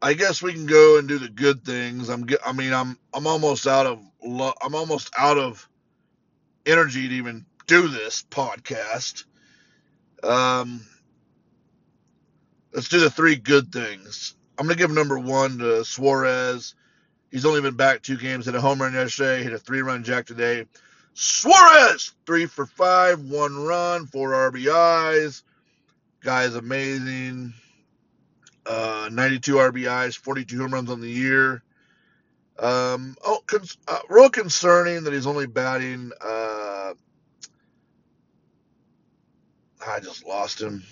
I 0.00 0.14
guess 0.14 0.42
we 0.42 0.52
can 0.52 0.66
go 0.66 0.98
and 0.98 1.06
do 1.06 1.18
the 1.18 1.28
good 1.28 1.64
things. 1.64 2.08
I'm. 2.08 2.26
I 2.44 2.52
mean, 2.52 2.72
I'm. 2.72 2.98
I'm 3.14 3.26
almost 3.26 3.66
out 3.66 3.86
of. 3.86 4.00
I'm 4.24 4.74
almost 4.74 5.10
out 5.18 5.38
of 5.38 5.68
energy 6.64 7.08
to 7.08 7.14
even 7.14 7.44
do 7.66 7.88
this 7.88 8.24
podcast. 8.30 9.24
Um, 10.22 10.86
Let's 12.72 12.88
do 12.88 13.00
the 13.00 13.10
three 13.10 13.36
good 13.36 13.70
things. 13.70 14.34
I'm 14.58 14.66
going 14.66 14.76
to 14.76 14.82
give 14.82 14.90
number 14.90 15.18
one 15.18 15.58
to 15.58 15.84
Suarez. 15.84 16.74
He's 17.30 17.44
only 17.44 17.60
been 17.60 17.76
back 17.76 18.02
two 18.02 18.16
games. 18.16 18.46
Hit 18.46 18.54
a 18.54 18.60
home 18.60 18.80
run 18.80 18.94
yesterday. 18.94 19.42
Hit 19.42 19.52
a 19.52 19.58
three-run 19.58 20.04
jack 20.04 20.26
today. 20.26 20.66
Suarez, 21.14 22.12
three 22.26 22.46
for 22.46 22.66
five, 22.66 23.20
one 23.20 23.56
run, 23.56 24.06
four 24.06 24.30
RBIs. 24.30 25.42
Guy 26.22 26.44
is 26.44 26.54
amazing. 26.54 27.52
Uh, 28.64 29.08
92 29.12 29.54
RBIs, 29.54 30.16
42 30.16 30.58
home 30.58 30.72
runs 30.72 30.90
on 30.90 31.00
the 31.00 31.08
year. 31.10 31.62
Um, 32.58 33.16
oh, 33.24 33.40
cons- 33.46 33.78
uh, 33.88 33.98
real 34.08 34.30
concerning 34.30 35.04
that 35.04 35.12
he's 35.12 35.26
only 35.26 35.46
batting. 35.46 36.12
Uh, 36.20 36.94
I 39.86 40.00
just 40.00 40.24
lost 40.24 40.60
him. 40.60 40.84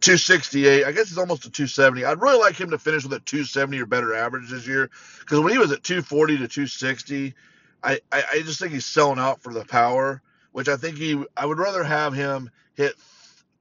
268. 0.00 0.84
I 0.84 0.92
guess 0.92 1.08
he's 1.08 1.18
almost 1.18 1.44
a 1.44 1.50
270. 1.50 2.04
I'd 2.04 2.20
really 2.20 2.38
like 2.38 2.56
him 2.56 2.70
to 2.70 2.78
finish 2.78 3.02
with 3.02 3.12
a 3.12 3.20
270 3.20 3.80
or 3.80 3.86
better 3.86 4.14
average 4.14 4.50
this 4.50 4.66
year 4.66 4.90
because 5.20 5.40
when 5.40 5.52
he 5.52 5.58
was 5.58 5.72
at 5.72 5.82
240 5.82 6.38
to 6.38 6.48
260, 6.48 7.34
I, 7.82 8.00
I, 8.10 8.22
I 8.32 8.42
just 8.42 8.60
think 8.60 8.72
he's 8.72 8.86
selling 8.86 9.18
out 9.18 9.42
for 9.42 9.52
the 9.52 9.64
power, 9.64 10.22
which 10.52 10.68
I 10.68 10.76
think 10.76 10.96
he 10.96 11.22
I 11.36 11.46
would 11.46 11.58
rather 11.58 11.84
have 11.84 12.14
him 12.14 12.50
hit 12.74 12.94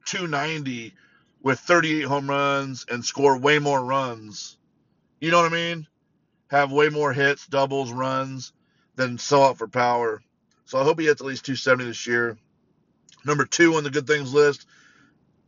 290 0.05 0.93
with 1.41 1.59
38 1.59 2.03
home 2.03 2.29
runs 2.29 2.85
and 2.89 3.03
score 3.03 3.37
way 3.37 3.59
more 3.59 3.83
runs. 3.83 4.57
You 5.19 5.31
know 5.31 5.41
what 5.41 5.51
I 5.51 5.55
mean? 5.55 5.87
Have 6.49 6.71
way 6.71 6.89
more 6.89 7.13
hits, 7.13 7.47
doubles, 7.47 7.91
runs 7.91 8.53
than 8.95 9.17
sell 9.17 9.43
out 9.43 9.57
for 9.57 9.67
power. 9.67 10.21
So 10.65 10.79
I 10.79 10.83
hope 10.83 10.99
he 10.99 11.05
hits 11.05 11.21
at 11.21 11.27
least 11.27 11.45
270 11.45 11.85
this 11.85 12.07
year. 12.07 12.37
Number 13.25 13.45
two 13.45 13.75
on 13.75 13.83
the 13.83 13.89
good 13.89 14.07
things 14.07 14.33
list, 14.33 14.65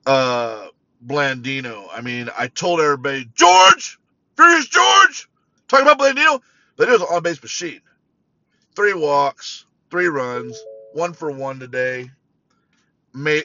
uh, 0.05 0.67
Blandino. 1.05 1.87
I 1.91 2.01
mean, 2.01 2.29
I 2.37 2.47
told 2.47 2.79
everybody, 2.79 3.29
George, 3.33 3.99
Furious 4.35 4.67
George, 4.67 5.29
talking 5.67 5.87
about 5.87 5.99
Blandino. 5.99 6.41
Blandino's 6.77 7.01
an 7.01 7.07
on 7.09 7.23
base 7.23 7.41
machine. 7.41 7.81
Three 8.75 8.93
walks, 8.93 9.65
three 9.89 10.07
runs, 10.07 10.59
one 10.93 11.13
for 11.13 11.31
one 11.31 11.59
today. 11.59 12.09
May 13.13 13.43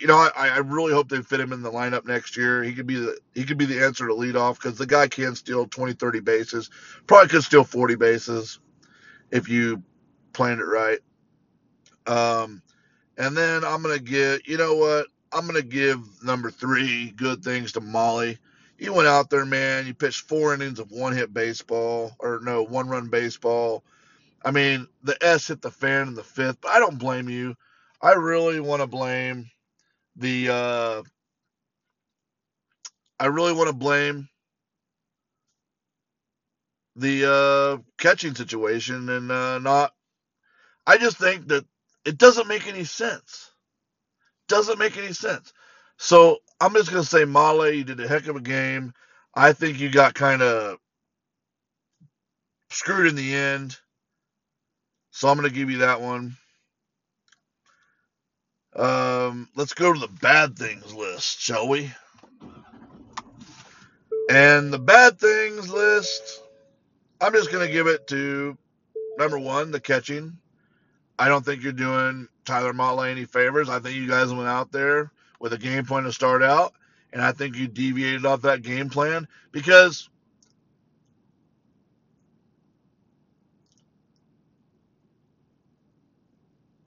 you 0.00 0.06
know? 0.06 0.30
I, 0.36 0.50
I 0.50 0.58
really 0.58 0.92
hope 0.92 1.08
they 1.08 1.20
fit 1.20 1.40
him 1.40 1.52
in 1.52 1.62
the 1.62 1.70
lineup 1.70 2.06
next 2.06 2.36
year. 2.36 2.62
He 2.62 2.72
could 2.72 2.86
be 2.86 2.94
the 2.94 3.18
he 3.34 3.44
could 3.44 3.58
be 3.58 3.66
the 3.66 3.84
answer 3.84 4.06
to 4.06 4.14
lead 4.14 4.36
off 4.36 4.60
because 4.60 4.78
the 4.78 4.86
guy 4.86 5.08
can 5.08 5.34
steal 5.34 5.66
20, 5.66 5.94
30 5.94 6.20
bases. 6.20 6.70
Probably 7.08 7.28
could 7.28 7.42
steal 7.42 7.64
40 7.64 7.96
bases 7.96 8.60
if 9.32 9.48
you 9.48 9.82
planned 10.32 10.60
it 10.60 10.64
right. 10.64 11.00
Um, 12.06 12.62
and 13.18 13.36
then 13.36 13.64
I'm 13.64 13.82
gonna 13.82 13.98
get 13.98 14.46
you 14.46 14.56
know 14.56 14.76
what 14.76 15.08
I'm 15.32 15.46
to 15.48 15.62
give 15.62 16.00
number 16.24 16.50
three 16.50 17.10
good 17.12 17.44
things 17.44 17.72
to 17.72 17.80
Mahle. 17.80 18.38
He 18.78 18.90
went 18.90 19.08
out 19.08 19.30
there, 19.30 19.46
man. 19.46 19.84
He 19.86 19.92
pitched 19.92 20.22
four 20.22 20.54
innings 20.54 20.78
of 20.78 20.90
one 20.90 21.14
hit 21.14 21.34
baseball, 21.34 22.12
or 22.18 22.40
no, 22.42 22.62
one 22.62 22.88
run 22.88 23.08
baseball. 23.08 23.84
I 24.44 24.50
mean, 24.52 24.88
the 25.02 25.16
S 25.22 25.48
hit 25.48 25.62
the 25.62 25.70
fan 25.70 26.08
in 26.08 26.14
the 26.14 26.24
fifth, 26.24 26.60
but 26.62 26.70
I 26.70 26.78
don't 26.80 26.98
blame 26.98 27.28
you. 27.28 27.56
I 28.02 28.12
really 28.14 28.60
want 28.60 28.82
to 28.82 28.86
blame 28.86 29.50
the. 30.16 30.48
Uh, 30.50 31.02
I 33.20 33.26
really 33.26 33.52
want 33.52 33.68
to 33.68 33.74
blame 33.74 34.28
the 36.96 37.30
uh, 37.30 37.82
catching 37.98 38.34
situation 38.34 39.08
and 39.08 39.30
uh, 39.32 39.58
not. 39.58 39.94
I 40.86 40.98
just 40.98 41.18
think 41.18 41.48
that 41.48 41.64
it 42.06 42.18
doesn't 42.18 42.48
make 42.48 42.66
any 42.66 42.84
sense. 42.84 43.49
Doesn't 44.50 44.80
make 44.80 44.96
any 44.96 45.12
sense. 45.12 45.52
So 45.96 46.38
I'm 46.60 46.74
just 46.74 46.90
to 47.04 47.08
say, 47.08 47.24
Mahle, 47.24 47.72
you 47.76 47.84
did 47.84 48.00
a 48.00 48.08
heck 48.08 48.26
of 48.26 48.34
a 48.34 48.40
game. 48.40 48.92
I 49.32 49.52
think 49.52 49.78
you 49.78 49.90
got 49.90 50.14
kind 50.14 50.42
of 50.42 50.78
screwed 52.70 53.06
in 53.06 53.14
the 53.14 53.32
end. 53.32 53.78
So 55.12 55.28
I'm 55.28 55.36
to 55.48 55.54
give 55.54 55.70
you 55.70 55.78
that 55.78 56.00
one. 56.00 56.36
Um, 58.74 59.48
let's 59.54 59.72
go 59.72 59.92
to 59.92 60.00
the 60.00 60.08
bad 60.20 60.58
things 60.58 60.92
list, 60.92 61.40
shall 61.40 61.68
we? 61.68 61.92
And 64.28 64.72
the 64.72 64.80
bad 64.80 65.20
things 65.20 65.70
list, 65.70 66.42
I'm 67.20 67.32
just 67.34 67.52
going 67.52 67.64
to 67.64 67.72
give 67.72 67.86
it 67.86 68.08
to 68.08 68.58
number 69.16 69.38
one, 69.38 69.70
the 69.70 69.80
catching. 69.80 70.38
I 71.20 71.28
don't 71.28 71.44
think 71.44 71.62
you're 71.62 71.72
doing 71.72 72.26
Tyler 72.50 72.72
Mahle 72.72 73.08
any 73.08 73.24
favors. 73.26 73.68
I 73.68 73.78
think 73.78 73.94
you 73.94 74.08
guys 74.08 74.32
went 74.32 74.48
out 74.48 74.72
there 74.72 75.12
with 75.38 75.52
a 75.52 75.58
game 75.58 75.86
plan 75.86 76.02
to 76.02 76.12
start 76.12 76.42
out, 76.42 76.72
and 77.12 77.22
I 77.22 77.30
think 77.30 77.54
you 77.54 77.68
deviated 77.68 78.26
off 78.26 78.42
that 78.42 78.62
game 78.62 78.90
plan 78.90 79.28
because 79.52 80.10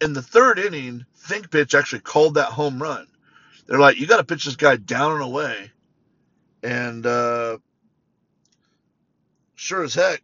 in 0.02 0.12
the 0.12 0.22
third 0.22 0.60
inning, 0.60 1.06
Think 1.16 1.50
Pitch 1.50 1.74
actually 1.74 2.02
called 2.02 2.34
that 2.34 2.50
home 2.50 2.82
run. 2.84 3.08
They're 3.66 3.80
like, 3.80 3.98
you 3.98 4.06
got 4.06 4.18
to 4.18 4.26
pitch 4.26 4.44
this 4.44 4.58
guy 4.58 4.76
down 4.76 5.14
and 5.14 5.24
away. 5.24 5.72
And 6.62 7.06
uh, 7.06 7.60
sure 9.56 9.84
as 9.84 9.94
heck, 9.94 10.22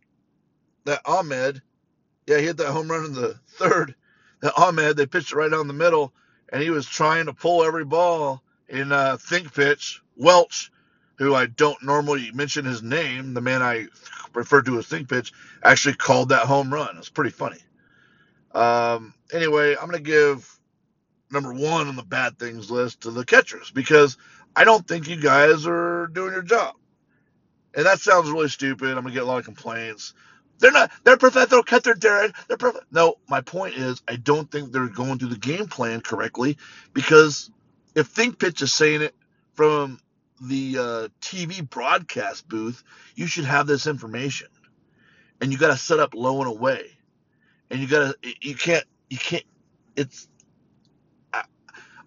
that 0.84 1.02
Ahmed, 1.06 1.62
yeah, 2.28 2.39
he 2.39 2.45
hit 2.47 2.58
that 2.58 2.73
home 2.73 2.91
run 2.91 3.06
in 3.06 3.13
the 3.13 3.39
third. 3.47 3.95
Ahmed, 4.58 4.97
they 4.97 5.06
pitched 5.06 5.32
it 5.32 5.36
right 5.36 5.52
down 5.52 5.67
the 5.67 5.73
middle, 5.73 6.13
and 6.52 6.62
he 6.62 6.69
was 6.69 6.86
trying 6.86 7.25
to 7.25 7.34
pull 7.34 7.63
every 7.63 7.86
ball 7.86 8.41
in 8.67 8.91
uh, 8.91 9.17
Think 9.17 9.54
Pitch. 9.54 10.02
Welsh, 10.17 10.69
who 11.17 11.34
I 11.34 11.45
don't 11.45 11.82
normally 11.82 12.32
mention 12.32 12.65
his 12.65 12.84
name, 12.84 13.34
the 13.34 13.41
man 13.41 13.62
I 13.62 13.88
refer 14.34 14.62
to 14.63 14.78
as 14.80 14.88
Think 14.88 15.10
Pitch, 15.10 15.32
actually 15.63 15.95
called 15.95 16.30
that 16.30 16.45
home 16.45 16.73
run. 16.73 16.97
It's 16.97 17.10
pretty 17.10 17.32
funny. 17.32 17.60
Um, 18.54 19.13
anyway, 19.32 19.75
I'm 19.75 19.89
going 19.89 20.04
to 20.04 20.12
give 20.12 20.60
number 21.32 21.54
one 21.54 21.88
on 21.88 21.95
the 21.95 22.04
bad 22.04 22.38
things 22.39 22.71
list 22.71 23.02
to 23.02 23.12
the 23.12 23.23
catchers 23.25 23.71
because 23.71 24.17
I 24.56 24.63
don't 24.63 24.88
think 24.88 25.08
you 25.08 25.21
guys 25.21 25.65
are 25.67 26.08
doing 26.08 26.34
your 26.34 26.41
job. 26.41 26.75
And 27.75 27.86
that 27.86 27.99
sounds 27.99 28.30
really 28.30 28.49
stupid. 28.49 28.89
I'm 28.89 29.04
going 29.04 29.08
to 29.08 29.12
get 29.13 29.23
a 29.23 29.25
lot 29.25 29.38
of 29.39 29.45
complaints. 29.45 30.13
They're 30.60 30.72
not, 30.72 30.91
they're 31.04 31.17
professional 31.17 31.63
catcher, 31.63 31.93
Darren. 31.95 32.36
They're 32.48 32.58
prof-. 32.58 32.86
No, 32.91 33.15
my 33.30 33.41
point 33.41 33.76
is, 33.76 34.02
I 34.08 34.17
don't 34.17 34.50
think 34.52 34.72
they're 34.72 34.88
going 34.88 35.19
through 35.19 35.30
the 35.30 35.38
game 35.38 35.67
plan 35.67 36.02
correctly 36.02 36.58
because 36.93 37.52
if 37.95 38.08
Think 38.08 38.39
Pitch 38.39 38.62
is 38.62 38.74
saying 38.74 39.02
it 39.02 39.15
from 39.54 40.00
the 40.41 40.78
uh, 40.78 41.08
TV 41.22 41.67
broadcast 41.67 42.48
booth, 42.48 42.84
you 43.15 43.28
should 43.28 43.45
have 43.45 43.67
this 43.67 43.88
information. 43.88 44.48
And 45.41 45.52
you 45.52 45.58
got 45.58 45.69
to 45.69 45.78
set 45.78 46.00
up 46.00 46.13
low 46.13 46.39
and 46.41 46.50
away. 46.50 46.91
And 47.69 47.80
you 47.80 47.88
got 47.88 48.15
to, 48.22 48.34
you 48.41 48.56
can't, 48.56 48.86
you 49.10 49.17
can't, 49.17 49.45
it's, 49.95 50.28
I, 51.34 51.43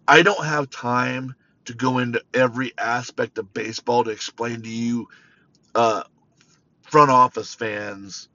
I 0.07 0.23
don't 0.23 0.45
have 0.45 0.71
time 0.71 1.35
to 1.67 1.75
go 1.75 1.99
into 1.99 2.23
every 2.35 2.73
aspect 2.77 3.39
of 3.39 3.55
baseball 3.55 4.05
to 4.05 4.11
explain 4.11 4.63
to 4.63 4.69
you, 4.69 5.09
uh, 5.75 6.03
front 6.83 7.11
office 7.11 7.55
fans, 7.55 8.29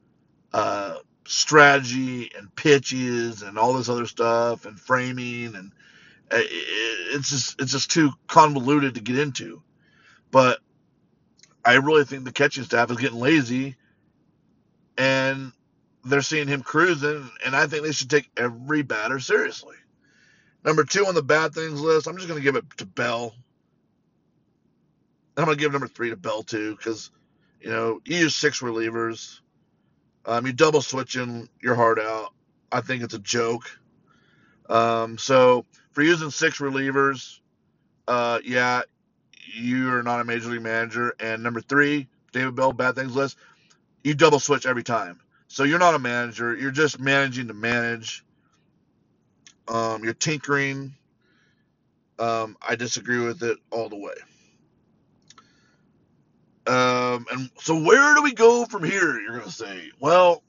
uh, 0.54 0.98
strategy 1.26 2.32
and 2.38 2.56
pitches 2.56 3.42
and 3.42 3.58
all 3.58 3.74
this 3.74 3.90
other 3.90 4.06
stuff 4.06 4.66
and 4.66 4.80
framing 4.80 5.56
and 5.56 5.72
uh, 6.32 6.40
it's 6.40 7.30
just 7.30 7.62
it's 7.62 7.72
just 7.72 7.92
too 7.92 8.12
convoluted 8.28 8.96
to 8.96 9.02
get 9.02 9.18
into. 9.18 9.62
But 10.32 10.60
I 11.64 11.76
really 11.76 12.04
think 12.06 12.26
the 12.26 12.32
catching 12.32 12.64
staff 12.64 12.92
is 12.92 12.98
getting 12.98 13.20
lazy 13.20 13.76
and 14.98 15.52
they're 16.04 16.22
seeing 16.22 16.48
him 16.48 16.62
cruising, 16.62 17.30
and 17.46 17.56
I 17.56 17.68
think 17.68 17.84
they 17.84 17.92
should 17.92 18.10
take 18.10 18.30
every 18.38 18.82
batter 18.82 19.20
seriously. 19.20 19.76
Number 20.64 20.84
two 20.84 21.06
on 21.06 21.16
the 21.16 21.24
bad 21.24 21.54
things 21.54 21.80
list, 21.82 22.08
I'm 22.08 22.16
just 22.16 22.28
going 22.28 22.40
to 22.40 22.44
give 22.44 22.56
it 22.56 22.66
to 22.78 22.86
Bell. 22.86 23.36
I'm 25.36 25.46
going 25.46 25.58
to 25.58 25.62
give 25.62 25.72
number 25.72 25.88
three 25.88 26.10
to 26.10 26.18
Bell 26.18 26.44
too, 26.44 26.76
because 26.76 27.12
you 27.62 27.70
know 27.70 28.00
you 28.06 28.18
use 28.18 28.36
six 28.36 28.62
relievers. 28.62 29.40
Um, 30.28 30.46
you 30.46 30.54
double 30.54 30.82
switching 30.82 31.50
your 31.62 31.76
heart 31.76 32.00
out. 32.00 32.34
I 32.72 32.82
think 32.82 33.02
it's 33.02 33.14
a 33.14 33.20
joke. 33.20 33.64
Um, 34.70 35.18
so 35.18 35.66
for 35.94 36.04
using 36.04 36.30
six 36.30 36.60
relievers, 36.60 37.40
uh, 38.08 38.40
yeah, 38.44 38.82
you 39.54 39.90
are 39.94 40.04
not 40.04 40.20
a 40.20 40.26
major 40.26 40.50
league 40.50 40.62
manager. 40.62 41.16
And 41.20 41.42
number 41.42 41.62
three, 41.62 42.08
David 42.34 42.56
Bell, 42.56 42.74
bad 42.74 42.96
things 42.96 43.16
list, 43.16 43.38
you 44.04 44.14
double 44.14 44.40
switch 44.40 44.66
every 44.66 44.84
time. 44.84 45.20
So 45.48 45.64
you're 45.64 45.80
not 45.80 45.96
a 45.96 46.00
manager. 46.00 46.56
You're 46.56 46.72
just 46.72 47.00
managing 47.00 47.48
to 47.48 47.54
manage. 47.54 48.26
Um, 49.68 50.04
you're 50.04 50.14
tinkering. 50.14 50.94
Um, 52.20 52.58
I 52.68 52.76
disagree 52.76 53.20
with 53.20 53.44
it 53.44 53.58
all 53.72 53.90
the 53.90 53.98
way. 53.98 54.14
Um, 56.68 57.26
and 57.32 57.50
so 57.60 57.82
where 57.82 58.16
do 58.16 58.24
we 58.24 58.34
go 58.34 58.66
from 58.66 58.84
here? 58.84 59.20
You're 59.20 59.40
gonna 59.40 59.52
say, 59.52 59.92
well, 60.00 60.44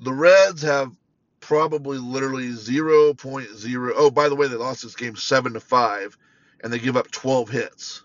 the 0.00 0.12
Reds 0.12 0.62
have 0.62 0.92
probably 1.40 1.98
literally 1.98 2.48
0.0. 2.48 3.92
Oh, 3.96 4.10
by 4.10 4.28
the 4.28 4.34
way, 4.34 4.48
they 4.48 4.56
lost 4.56 4.82
this 4.82 4.96
game 4.96 5.16
seven 5.16 5.54
to 5.54 5.60
five, 5.60 6.16
and 6.62 6.72
they 6.72 6.78
give 6.78 6.96
up 6.96 7.10
12 7.10 7.50
hits. 7.50 8.02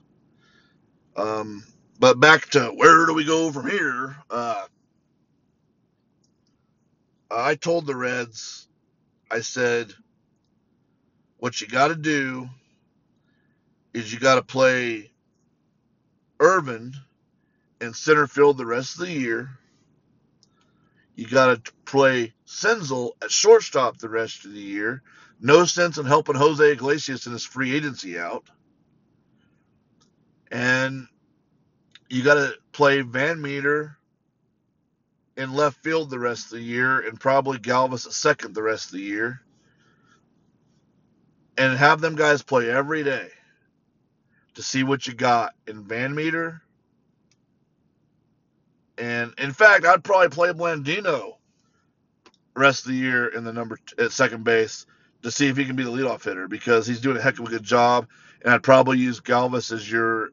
Um, 1.15 1.63
but 1.99 2.19
back 2.19 2.49
to 2.51 2.67
where 2.69 3.05
do 3.05 3.13
we 3.13 3.25
go 3.25 3.51
from 3.51 3.69
here? 3.69 4.15
Uh, 4.29 4.65
I 7.31 7.55
told 7.55 7.85
the 7.85 7.95
Reds, 7.95 8.67
I 9.29 9.41
said, 9.41 9.93
what 11.37 11.61
you 11.61 11.67
got 11.67 11.89
to 11.89 11.95
do 11.95 12.49
is 13.93 14.13
you 14.13 14.19
got 14.19 14.35
to 14.35 14.41
play 14.41 15.11
Ervin 16.39 16.93
in 17.81 17.93
center 17.93 18.27
field 18.27 18.57
the 18.57 18.65
rest 18.65 18.99
of 18.99 19.07
the 19.07 19.13
year. 19.13 19.51
You 21.15 21.27
got 21.27 21.65
to 21.65 21.73
play 21.85 22.33
Senzel 22.47 23.11
at 23.21 23.31
shortstop 23.31 23.97
the 23.97 24.09
rest 24.09 24.45
of 24.45 24.53
the 24.53 24.59
year. 24.59 25.01
No 25.41 25.65
sense 25.65 25.97
in 25.97 26.05
helping 26.05 26.35
Jose 26.35 26.71
Iglesias 26.71 27.25
in 27.25 27.33
his 27.33 27.45
free 27.45 27.75
agency 27.75 28.17
out. 28.17 28.45
And 30.51 31.07
you 32.09 32.23
got 32.23 32.35
to 32.35 32.53
play 32.71 33.01
Van 33.01 33.41
Meter 33.41 33.97
in 35.37 35.53
left 35.53 35.83
field 35.83 36.09
the 36.09 36.19
rest 36.19 36.45
of 36.45 36.51
the 36.51 36.63
year 36.63 36.99
and 37.01 37.19
probably 37.19 37.57
Galvis 37.59 38.05
at 38.05 38.13
second 38.13 38.55
the 38.55 38.63
rest 38.63 38.87
of 38.87 38.93
the 38.93 39.03
year. 39.03 39.41
And 41.57 41.77
have 41.77 41.99
them 41.99 42.15
guys 42.15 42.41
play 42.41 42.69
every 42.69 43.03
day 43.03 43.29
to 44.55 44.63
see 44.63 44.83
what 44.83 45.07
you 45.07 45.13
got 45.13 45.53
in 45.67 45.83
Van 45.83 46.13
Meter. 46.13 46.61
And 48.97 49.33
in 49.37 49.53
fact, 49.53 49.85
I'd 49.85 50.03
probably 50.03 50.29
play 50.29 50.49
Blandino 50.49 51.35
rest 52.55 52.85
of 52.85 52.91
the 52.91 52.97
year 52.97 53.27
in 53.27 53.43
the 53.43 53.53
number 53.53 53.79
at 53.97 54.11
second 54.11 54.43
base 54.43 54.85
to 55.23 55.31
see 55.31 55.47
if 55.47 55.57
he 55.57 55.65
can 55.65 55.75
be 55.75 55.83
the 55.83 55.91
leadoff 55.91 56.23
hitter 56.23 56.47
because 56.47 56.85
he's 56.85 56.99
doing 56.99 57.17
a 57.17 57.21
heck 57.21 57.39
of 57.39 57.45
a 57.45 57.49
good 57.49 57.63
job. 57.63 58.07
And 58.43 58.53
I'd 58.53 58.63
probably 58.63 58.97
use 58.97 59.19
Galvis 59.19 59.71
as 59.71 59.89
your 59.89 60.31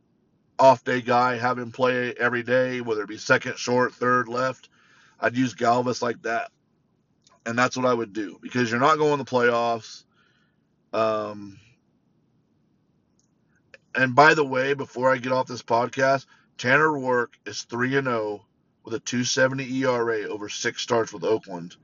off 0.58 0.84
day 0.84 1.00
guy, 1.00 1.36
have 1.36 1.58
him 1.58 1.70
play 1.70 2.14
every 2.14 2.42
day, 2.42 2.80
whether 2.80 3.02
it 3.02 3.08
be 3.08 3.18
second, 3.18 3.58
short, 3.58 3.94
third, 3.94 4.28
left. 4.28 4.68
I'd 5.20 5.36
use 5.36 5.54
Galvis 5.54 6.02
like 6.02 6.22
that. 6.22 6.50
And 7.44 7.58
that's 7.58 7.76
what 7.76 7.86
I 7.86 7.94
would 7.94 8.12
do 8.12 8.38
because 8.42 8.70
you're 8.70 8.80
not 8.80 8.98
going 8.98 9.18
to 9.18 9.24
the 9.24 9.30
playoffs. 9.30 10.04
Um, 10.92 11.58
and 13.96 14.14
by 14.14 14.34
the 14.34 14.44
way, 14.44 14.74
before 14.74 15.12
I 15.12 15.18
get 15.18 15.32
off 15.32 15.46
this 15.46 15.62
podcast, 15.62 16.26
Tanner 16.58 16.88
Roark 16.88 17.28
is 17.46 17.62
3 17.62 17.96
and 17.96 18.06
0 18.06 18.44
with 18.84 18.94
a 18.94 19.00
270 19.00 19.82
ERA 19.82 20.22
over 20.28 20.48
six 20.48 20.82
starts 20.82 21.12
with 21.12 21.24
Oakland. 21.24 21.76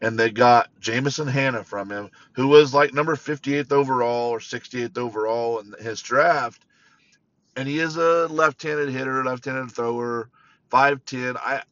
And 0.00 0.18
they 0.18 0.30
got 0.30 0.70
Jameson 0.80 1.28
Hannah 1.28 1.64
from 1.64 1.90
him, 1.90 2.10
who 2.32 2.48
was 2.48 2.74
like 2.74 2.94
number 2.94 3.16
58th 3.16 3.72
overall 3.72 4.30
or 4.30 4.38
68th 4.38 4.98
overall 4.98 5.60
in 5.60 5.74
his 5.80 6.00
draft 6.00 6.64
and 7.58 7.68
he 7.68 7.80
is 7.80 7.96
a 7.96 8.28
left-handed 8.28 8.88
hitter, 8.88 9.24
left-handed 9.24 9.72
thrower, 9.72 10.30
5'10. 10.70 11.36
I 11.36 11.62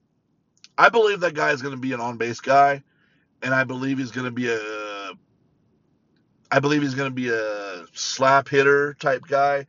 I 0.76 0.88
believe 0.90 1.20
that 1.20 1.35
guy 1.35 1.52
is 1.52 1.62
going 1.62 1.74
to 1.74 1.80
be 1.80 1.92
an 1.92 2.00
on-base 2.00 2.40
guy, 2.40 2.82
and 3.40 3.54
I 3.54 3.64
believe 3.64 3.98
he's 3.98 4.11
going 4.11 4.26
to 4.26 4.32
be 4.32 4.48
a 4.48 5.12
I 6.50 6.61
believe 6.61 6.82
he's 6.82 6.94
going 6.96 7.11
to 7.11 7.14
be 7.14 7.28
a 7.28 7.87
slap 7.92 8.48
hitter 8.48 8.94
type 8.94 9.22
guy. 9.28 9.66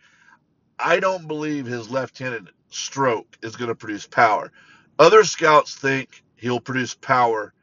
I 0.79 0.99
don't 0.99 1.27
believe 1.27 1.65
his 1.65 1.89
left-handed 1.89 2.49
stroke 2.69 3.37
is 3.41 3.55
going 3.55 3.69
to 3.69 3.75
produce 3.75 4.05
power. 4.07 4.51
Other 4.99 5.23
scouts 5.23 5.75
think 5.75 6.23
he'll 6.35 6.59
produce 6.59 6.93
power, 6.93 7.53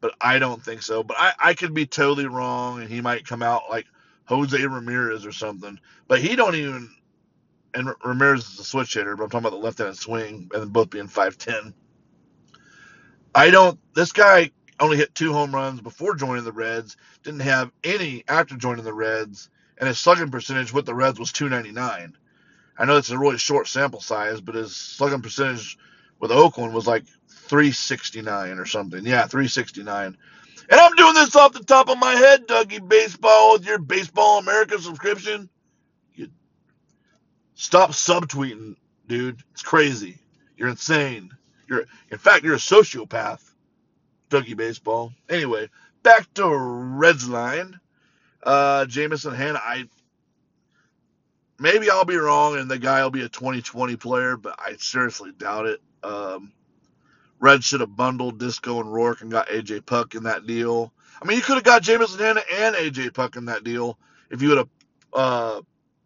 but 0.00 0.14
I 0.20 0.38
don't 0.38 0.62
think 0.62 0.82
so. 0.82 1.02
But 1.02 1.16
I, 1.18 1.32
I 1.38 1.54
could 1.54 1.74
be 1.74 1.86
totally 1.86 2.26
wrong, 2.26 2.80
and 2.80 2.88
he 2.88 3.00
might 3.00 3.26
come 3.26 3.42
out 3.42 3.62
like 3.70 3.86
Jose 4.26 4.64
Ramirez 4.64 5.26
or 5.26 5.32
something. 5.32 5.78
But 6.08 6.20
he 6.20 6.36
don't 6.36 6.54
even 6.54 6.90
and 7.74 7.90
Ramirez 8.04 8.48
is 8.48 8.60
a 8.60 8.64
switch 8.64 8.94
hitter, 8.94 9.16
but 9.16 9.24
I'm 9.24 9.30
talking 9.30 9.46
about 9.46 9.56
the 9.56 9.64
left-handed 9.64 9.96
swing 9.96 10.48
and 10.54 10.72
both 10.72 10.90
being 10.90 11.08
5'10. 11.08 11.74
I 13.34 13.50
don't. 13.50 13.78
This 13.94 14.12
guy 14.12 14.52
only 14.78 14.96
hit 14.96 15.14
two 15.14 15.32
home 15.32 15.52
runs 15.52 15.80
before 15.80 16.14
joining 16.14 16.44
the 16.44 16.52
Reds. 16.52 16.96
Didn't 17.24 17.40
have 17.40 17.72
any 17.82 18.24
after 18.28 18.56
joining 18.56 18.84
the 18.84 18.94
Reds, 18.94 19.50
and 19.78 19.88
his 19.88 19.98
slugging 19.98 20.30
percentage 20.30 20.72
with 20.72 20.86
the 20.86 20.94
Reds 20.94 21.18
was 21.18 21.32
299. 21.32 22.16
I 22.76 22.84
know 22.84 22.96
it's 22.96 23.10
a 23.10 23.18
really 23.18 23.38
short 23.38 23.68
sample 23.68 24.00
size, 24.00 24.40
but 24.40 24.54
his 24.54 24.74
slugging 24.74 25.22
percentage 25.22 25.78
with 26.18 26.32
Oakland 26.32 26.74
was 26.74 26.86
like 26.86 27.04
369 27.28 28.58
or 28.58 28.66
something. 28.66 29.04
Yeah, 29.04 29.26
369. 29.26 30.16
And 30.70 30.80
I'm 30.80 30.94
doing 30.94 31.14
this 31.14 31.36
off 31.36 31.52
the 31.52 31.62
top 31.62 31.88
of 31.88 31.98
my 31.98 32.14
head, 32.14 32.46
Dougie 32.46 32.86
Baseball, 32.86 33.52
with 33.52 33.66
your 33.66 33.78
Baseball 33.78 34.38
America 34.38 34.78
subscription. 34.78 35.48
You 36.14 36.28
stop 37.54 37.90
subtweeting, 37.90 38.76
dude. 39.06 39.42
It's 39.52 39.62
crazy. 39.62 40.18
You're 40.56 40.68
insane. 40.68 41.30
You're, 41.68 41.84
in 42.10 42.18
fact, 42.18 42.44
you're 42.44 42.54
a 42.54 42.58
sociopath, 42.58 43.42
Dougie 44.30 44.56
Baseball. 44.56 45.12
Anyway, 45.28 45.68
back 46.02 46.32
to 46.34 46.48
Reds 46.48 47.28
line. 47.28 47.78
Uh, 48.42 48.86
Jameson 48.86 49.34
Hannah. 49.34 49.60
I 49.62 49.84
maybe 51.64 51.88
I'll 51.88 52.04
be 52.04 52.16
wrong, 52.16 52.58
and 52.58 52.70
the 52.70 52.78
guy 52.78 53.02
will 53.02 53.10
be 53.10 53.22
a 53.24 53.28
2020 53.28 53.96
player, 53.96 54.36
but 54.36 54.54
I 54.58 54.74
seriously 54.78 55.32
doubt 55.32 55.64
it. 55.66 55.80
Um, 56.02 56.52
Red 57.40 57.64
should 57.64 57.80
have 57.80 57.96
bundled 57.96 58.38
Disco 58.38 58.80
and 58.80 58.90
Roark 58.90 59.22
and 59.22 59.30
got 59.30 59.48
AJ 59.48 59.86
Puk 59.86 60.14
in 60.14 60.24
that 60.24 60.46
deal. 60.46 60.92
I 61.22 61.26
mean, 61.26 61.38
you 61.38 61.42
could 61.42 61.54
have 61.54 61.64
got 61.64 61.82
Jameson 61.82 62.20
Hannah 62.20 62.42
and 62.54 62.76
AJ 62.76 63.14
Puk 63.14 63.36
in 63.36 63.46
that 63.46 63.64
deal 63.64 63.98
if 64.30 64.42
you 64.42 64.50
would 64.50 64.58
have 64.58 64.68
uh, 65.14 65.60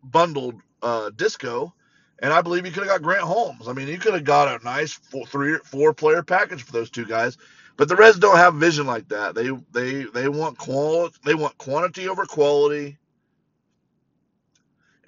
bundled 0.04 0.60
uh, 0.82 1.10
Disco. 1.16 1.74
And 2.20 2.32
I 2.32 2.40
believe 2.40 2.64
you 2.64 2.72
could 2.72 2.84
have 2.84 2.92
got 2.92 3.02
Grant 3.02 3.22
Holmes. 3.22 3.66
I 3.68 3.72
mean, 3.72 3.88
you 3.88 3.98
could 3.98 4.14
have 4.14 4.24
got 4.24 4.60
a 4.60 4.64
nice 4.64 4.92
four, 4.92 5.26
three, 5.26 5.58
four 5.64 5.92
player 5.92 6.22
package 6.22 6.62
for 6.62 6.72
those 6.72 6.90
two 6.90 7.04
guys. 7.04 7.36
But 7.76 7.88
the 7.88 7.96
Reds 7.96 8.18
don't 8.18 8.36
have 8.36 8.54
vision 8.54 8.86
like 8.86 9.08
that. 9.08 9.34
They 9.34 9.50
they 9.72 10.04
they 10.04 10.28
want 10.28 10.58
quality. 10.58 11.16
They 11.24 11.34
want 11.34 11.58
quantity 11.58 12.08
over 12.08 12.26
quality. 12.26 12.98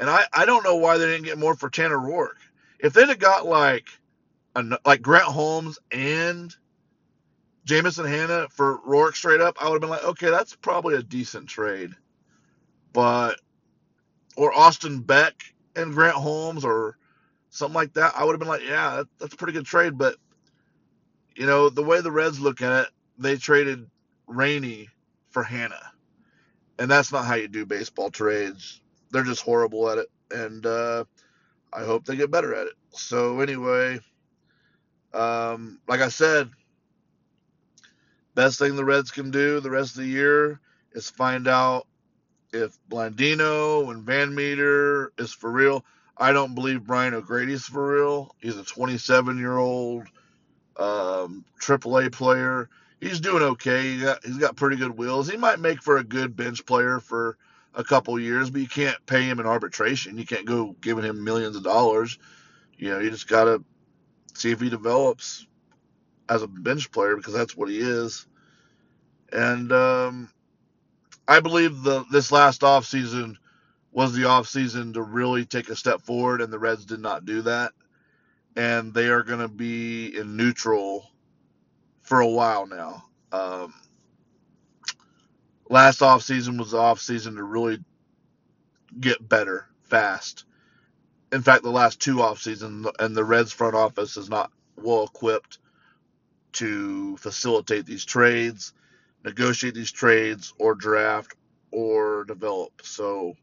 And 0.00 0.08
I, 0.10 0.24
I 0.32 0.46
don't 0.46 0.64
know 0.64 0.76
why 0.76 0.96
they 0.98 1.06
didn't 1.06 1.26
get 1.26 1.38
more 1.38 1.54
for 1.54 1.68
Tanner 1.68 1.98
Roark. 1.98 2.38
If 2.80 2.94
they'd 2.94 3.08
have 3.08 3.18
got 3.18 3.46
like 3.46 3.86
like 4.84 5.02
Grant 5.02 5.26
Holmes 5.26 5.78
and 5.92 6.54
Jameson 7.66 8.06
Hannah 8.06 8.48
for 8.48 8.78
Roark 8.78 9.14
straight 9.14 9.42
up, 9.42 9.56
I 9.60 9.66
would 9.66 9.74
have 9.74 9.80
been 9.82 9.90
like, 9.90 10.04
okay, 10.04 10.30
that's 10.30 10.56
probably 10.56 10.94
a 10.96 11.02
decent 11.02 11.48
trade. 11.48 11.90
But 12.94 13.40
or 14.36 14.56
Austin 14.56 15.00
Beck 15.00 15.34
and 15.76 15.92
Grant 15.92 16.16
Holmes 16.16 16.64
or 16.64 16.96
something 17.50 17.74
like 17.74 17.92
that, 17.94 18.14
I 18.16 18.24
would 18.24 18.32
have 18.32 18.40
been 18.40 18.48
like, 18.48 18.64
yeah, 18.64 18.96
that, 18.96 19.06
that's 19.18 19.34
a 19.34 19.36
pretty 19.36 19.52
good 19.52 19.66
trade. 19.66 19.98
But 19.98 20.16
you 21.36 21.46
know, 21.46 21.68
the 21.68 21.82
way 21.84 22.00
the 22.00 22.10
Reds 22.10 22.40
look 22.40 22.62
at 22.62 22.84
it, 22.86 22.88
they 23.18 23.36
traded 23.36 23.88
Rainey 24.26 24.88
for 25.28 25.42
Hannah, 25.42 25.92
and 26.78 26.90
that's 26.90 27.12
not 27.12 27.26
how 27.26 27.34
you 27.34 27.48
do 27.48 27.66
baseball 27.66 28.10
trades. 28.10 28.80
They're 29.10 29.24
just 29.24 29.42
horrible 29.42 29.88
at 29.90 29.98
it, 29.98 30.08
and 30.30 30.64
uh, 30.64 31.04
I 31.72 31.84
hope 31.84 32.04
they 32.04 32.16
get 32.16 32.30
better 32.30 32.54
at 32.54 32.66
it. 32.66 32.74
So 32.90 33.40
anyway, 33.40 34.00
um, 35.12 35.80
like 35.88 36.00
I 36.00 36.08
said, 36.08 36.50
best 38.34 38.58
thing 38.58 38.76
the 38.76 38.84
Reds 38.84 39.10
can 39.10 39.30
do 39.30 39.60
the 39.60 39.70
rest 39.70 39.96
of 39.96 40.02
the 40.02 40.08
year 40.08 40.60
is 40.92 41.10
find 41.10 41.46
out 41.48 41.86
if 42.52 42.76
Blandino 42.90 43.90
and 43.90 44.04
VanMeter 44.06 45.08
is 45.18 45.32
for 45.32 45.50
real. 45.50 45.84
I 46.16 46.32
don't 46.32 46.54
believe 46.54 46.86
Brian 46.86 47.14
O'Grady's 47.14 47.64
for 47.64 47.94
real. 47.94 48.34
He's 48.38 48.56
a 48.56 48.64
27 48.64 49.38
year 49.38 49.56
old 49.56 50.06
um, 50.76 51.44
AAA 51.60 52.12
player. 52.12 52.68
He's 53.00 53.20
doing 53.20 53.42
okay. 53.42 53.94
He 53.94 54.00
got, 54.00 54.24
he's 54.24 54.36
got 54.36 54.56
pretty 54.56 54.76
good 54.76 54.98
wheels. 54.98 55.30
He 55.30 55.36
might 55.36 55.60
make 55.60 55.82
for 55.82 55.96
a 55.96 56.04
good 56.04 56.36
bench 56.36 56.66
player 56.66 57.00
for 57.00 57.38
a 57.74 57.84
couple 57.84 58.18
years, 58.18 58.50
but 58.50 58.60
you 58.60 58.68
can't 58.68 58.98
pay 59.06 59.22
him 59.22 59.40
in 59.40 59.46
arbitration. 59.46 60.18
You 60.18 60.26
can't 60.26 60.46
go 60.46 60.76
giving 60.80 61.04
him 61.04 61.24
millions 61.24 61.56
of 61.56 61.62
dollars. 61.64 62.18
You 62.76 62.90
know, 62.90 62.98
you 63.00 63.10
just 63.10 63.28
got 63.28 63.44
to 63.44 63.64
see 64.34 64.50
if 64.50 64.60
he 64.60 64.70
develops 64.70 65.46
as 66.28 66.42
a 66.42 66.48
bench 66.48 66.90
player 66.90 67.16
because 67.16 67.34
that's 67.34 67.56
what 67.56 67.68
he 67.68 67.78
is. 67.78 68.26
And 69.32 69.72
um, 69.72 70.30
I 71.28 71.40
believe 71.40 71.82
the 71.82 72.04
this 72.10 72.32
last 72.32 72.62
offseason 72.62 73.36
was 73.92 74.12
the 74.12 74.22
offseason 74.22 74.94
to 74.94 75.02
really 75.02 75.44
take 75.44 75.68
a 75.68 75.76
step 75.76 76.00
forward, 76.02 76.40
and 76.40 76.52
the 76.52 76.58
Reds 76.58 76.84
did 76.84 77.00
not 77.00 77.24
do 77.24 77.42
that. 77.42 77.72
And 78.56 78.92
they 78.92 79.08
are 79.08 79.22
going 79.22 79.40
to 79.40 79.48
be 79.48 80.16
in 80.16 80.36
neutral 80.36 81.08
for 82.02 82.20
a 82.20 82.28
while 82.28 82.66
now. 82.66 83.04
Um, 83.32 83.74
last 85.70 86.00
offseason 86.00 86.58
was 86.58 86.72
the 86.72 86.78
offseason 86.78 87.36
to 87.36 87.42
really 87.42 87.78
get 88.98 89.26
better 89.26 89.66
fast. 89.84 90.44
In 91.32 91.42
fact, 91.42 91.62
the 91.62 91.70
last 91.70 92.00
two 92.00 92.20
off 92.20 92.42
seasons, 92.42 92.88
and 92.98 93.16
the 93.16 93.24
Reds 93.24 93.52
front 93.52 93.76
office 93.76 94.16
is 94.16 94.28
not 94.28 94.52
well 94.76 95.04
equipped 95.04 95.58
to 96.54 97.16
facilitate 97.18 97.86
these 97.86 98.04
trades, 98.04 98.72
negotiate 99.24 99.74
these 99.74 99.92
trades, 99.92 100.52
or 100.58 100.74
draft 100.74 101.34
or 101.70 102.24
develop. 102.24 102.82
So 102.82 103.36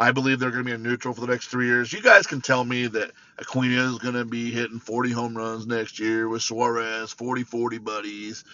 I 0.00 0.10
believe 0.10 0.40
they're 0.40 0.50
going 0.50 0.64
to 0.64 0.68
be 0.68 0.74
a 0.74 0.78
neutral 0.78 1.14
for 1.14 1.20
the 1.20 1.28
next 1.28 1.46
three 1.46 1.66
years. 1.66 1.92
You 1.92 2.02
guys 2.02 2.26
can 2.26 2.40
tell 2.40 2.64
me 2.64 2.88
that 2.88 3.12
Aquino 3.38 3.92
is 3.92 3.98
going 3.98 4.14
to 4.14 4.24
be 4.24 4.50
hitting 4.50 4.80
40 4.80 5.12
home 5.12 5.36
runs 5.36 5.68
next 5.68 6.00
year 6.00 6.28
with 6.28 6.42
Suarez, 6.42 7.12
40 7.12 7.44
40 7.44 7.78
buddies. 7.78 8.44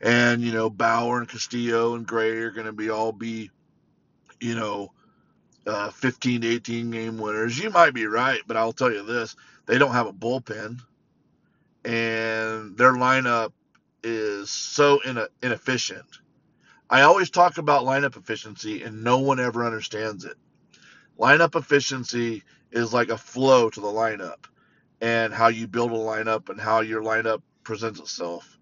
And, 0.00 0.42
you 0.42 0.52
know, 0.52 0.70
Bauer 0.70 1.18
and 1.18 1.28
Castillo 1.28 1.94
and 1.94 2.06
Gray 2.06 2.32
are 2.32 2.50
going 2.50 2.66
to 2.66 2.72
be 2.72 2.90
all 2.90 3.12
be, 3.12 3.50
you 4.40 4.54
know, 4.54 4.92
uh, 5.66 5.90
15 5.90 6.42
to 6.42 6.48
18 6.48 6.90
game 6.90 7.18
winners. 7.18 7.58
You 7.58 7.70
might 7.70 7.94
be 7.94 8.06
right, 8.06 8.40
but 8.46 8.56
I'll 8.56 8.72
tell 8.72 8.92
you 8.92 9.04
this 9.04 9.36
they 9.66 9.78
don't 9.78 9.92
have 9.92 10.06
a 10.06 10.12
bullpen 10.12 10.80
and 11.86 12.76
their 12.76 12.94
lineup 12.94 13.52
is 14.02 14.50
so 14.50 15.00
inefficient. 15.42 16.06
I 16.90 17.02
always 17.02 17.30
talk 17.30 17.58
about 17.58 17.84
lineup 17.84 18.16
efficiency, 18.16 18.82
and 18.82 19.04
no 19.04 19.18
one 19.18 19.38
ever 19.40 19.64
understands 19.64 20.24
it. 20.24 20.36
Lineup 21.18 21.54
efficiency 21.54 22.42
is 22.72 22.92
like 22.92 23.08
a 23.08 23.16
flow 23.16 23.70
to 23.70 23.80
the 23.80 23.86
lineup 23.86 24.46
and 25.00 25.32
how 25.32 25.48
you 25.48 25.68
build 25.68 25.92
a 25.92 25.94
lineup 25.94 26.48
and 26.48 26.60
how 26.60 26.80
your 26.80 27.02
lineup 27.02 27.42
presents 27.62 28.00
itself. 28.00 28.55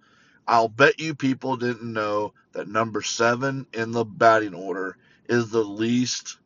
I'll 0.46 0.68
bet 0.68 1.00
you 1.00 1.14
people 1.14 1.56
didn't 1.56 1.92
know 1.92 2.34
that 2.52 2.68
number 2.68 3.02
seven 3.02 3.66
in 3.72 3.92
the 3.92 4.04
batting 4.04 4.54
order 4.54 4.98
is 5.28 5.50
the 5.50 5.64
least 5.64 6.38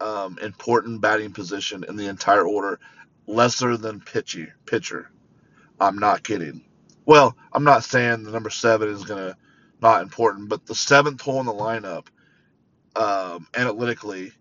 um, 0.00 0.38
important 0.42 1.00
batting 1.00 1.32
position 1.32 1.84
in 1.88 1.96
the 1.96 2.08
entire 2.08 2.46
order, 2.46 2.80
lesser 3.26 3.76
than 3.76 4.00
pitcher. 4.00 4.54
Pitcher. 4.66 5.10
I'm 5.80 5.98
not 5.98 6.24
kidding. 6.24 6.62
Well, 7.06 7.36
I'm 7.52 7.64
not 7.64 7.84
saying 7.84 8.24
the 8.24 8.32
number 8.32 8.50
seven 8.50 8.88
is 8.88 9.04
gonna 9.04 9.36
not 9.82 10.02
important, 10.02 10.48
but 10.48 10.66
the 10.66 10.74
seventh 10.74 11.20
hole 11.20 11.40
in 11.40 11.46
the 11.46 11.52
lineup, 11.52 12.06
um, 12.96 13.48
analytically, 13.56 14.32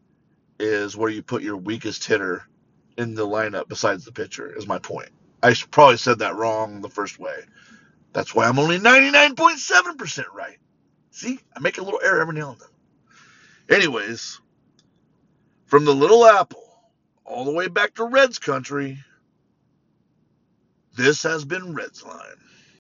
is 0.59 0.97
where 0.97 1.09
you 1.11 1.23
put 1.23 1.43
your 1.43 1.57
weakest 1.57 2.05
hitter 2.05 2.43
in 2.97 3.15
the 3.15 3.27
lineup 3.27 3.67
besides 3.69 4.05
the 4.05 4.11
pitcher. 4.11 4.55
Is 4.57 4.67
my 4.67 4.79
point. 4.79 5.09
I 5.43 5.55
probably 5.71 5.97
said 5.97 6.19
that 6.19 6.35
wrong 6.35 6.81
the 6.81 6.89
first 6.89 7.19
way. 7.19 7.35
That's 8.13 8.35
why 8.35 8.45
I'm 8.47 8.59
only 8.59 8.79
99.7% 8.79 10.25
right. 10.33 10.57
See, 11.11 11.39
I 11.55 11.59
make 11.59 11.77
a 11.77 11.83
little 11.83 12.01
error 12.03 12.21
every 12.21 12.35
now 12.35 12.51
and 12.51 12.59
then. 12.59 13.77
Anyways, 13.77 14.39
from 15.67 15.85
the 15.85 15.95
Little 15.95 16.25
Apple 16.25 16.63
all 17.25 17.45
the 17.45 17.51
way 17.53 17.67
back 17.67 17.95
to 17.95 18.05
Reds 18.05 18.39
country, 18.39 18.99
this 20.95 21.23
has 21.23 21.45
been 21.45 21.73
Reds 21.73 22.03
Line. 22.03 22.50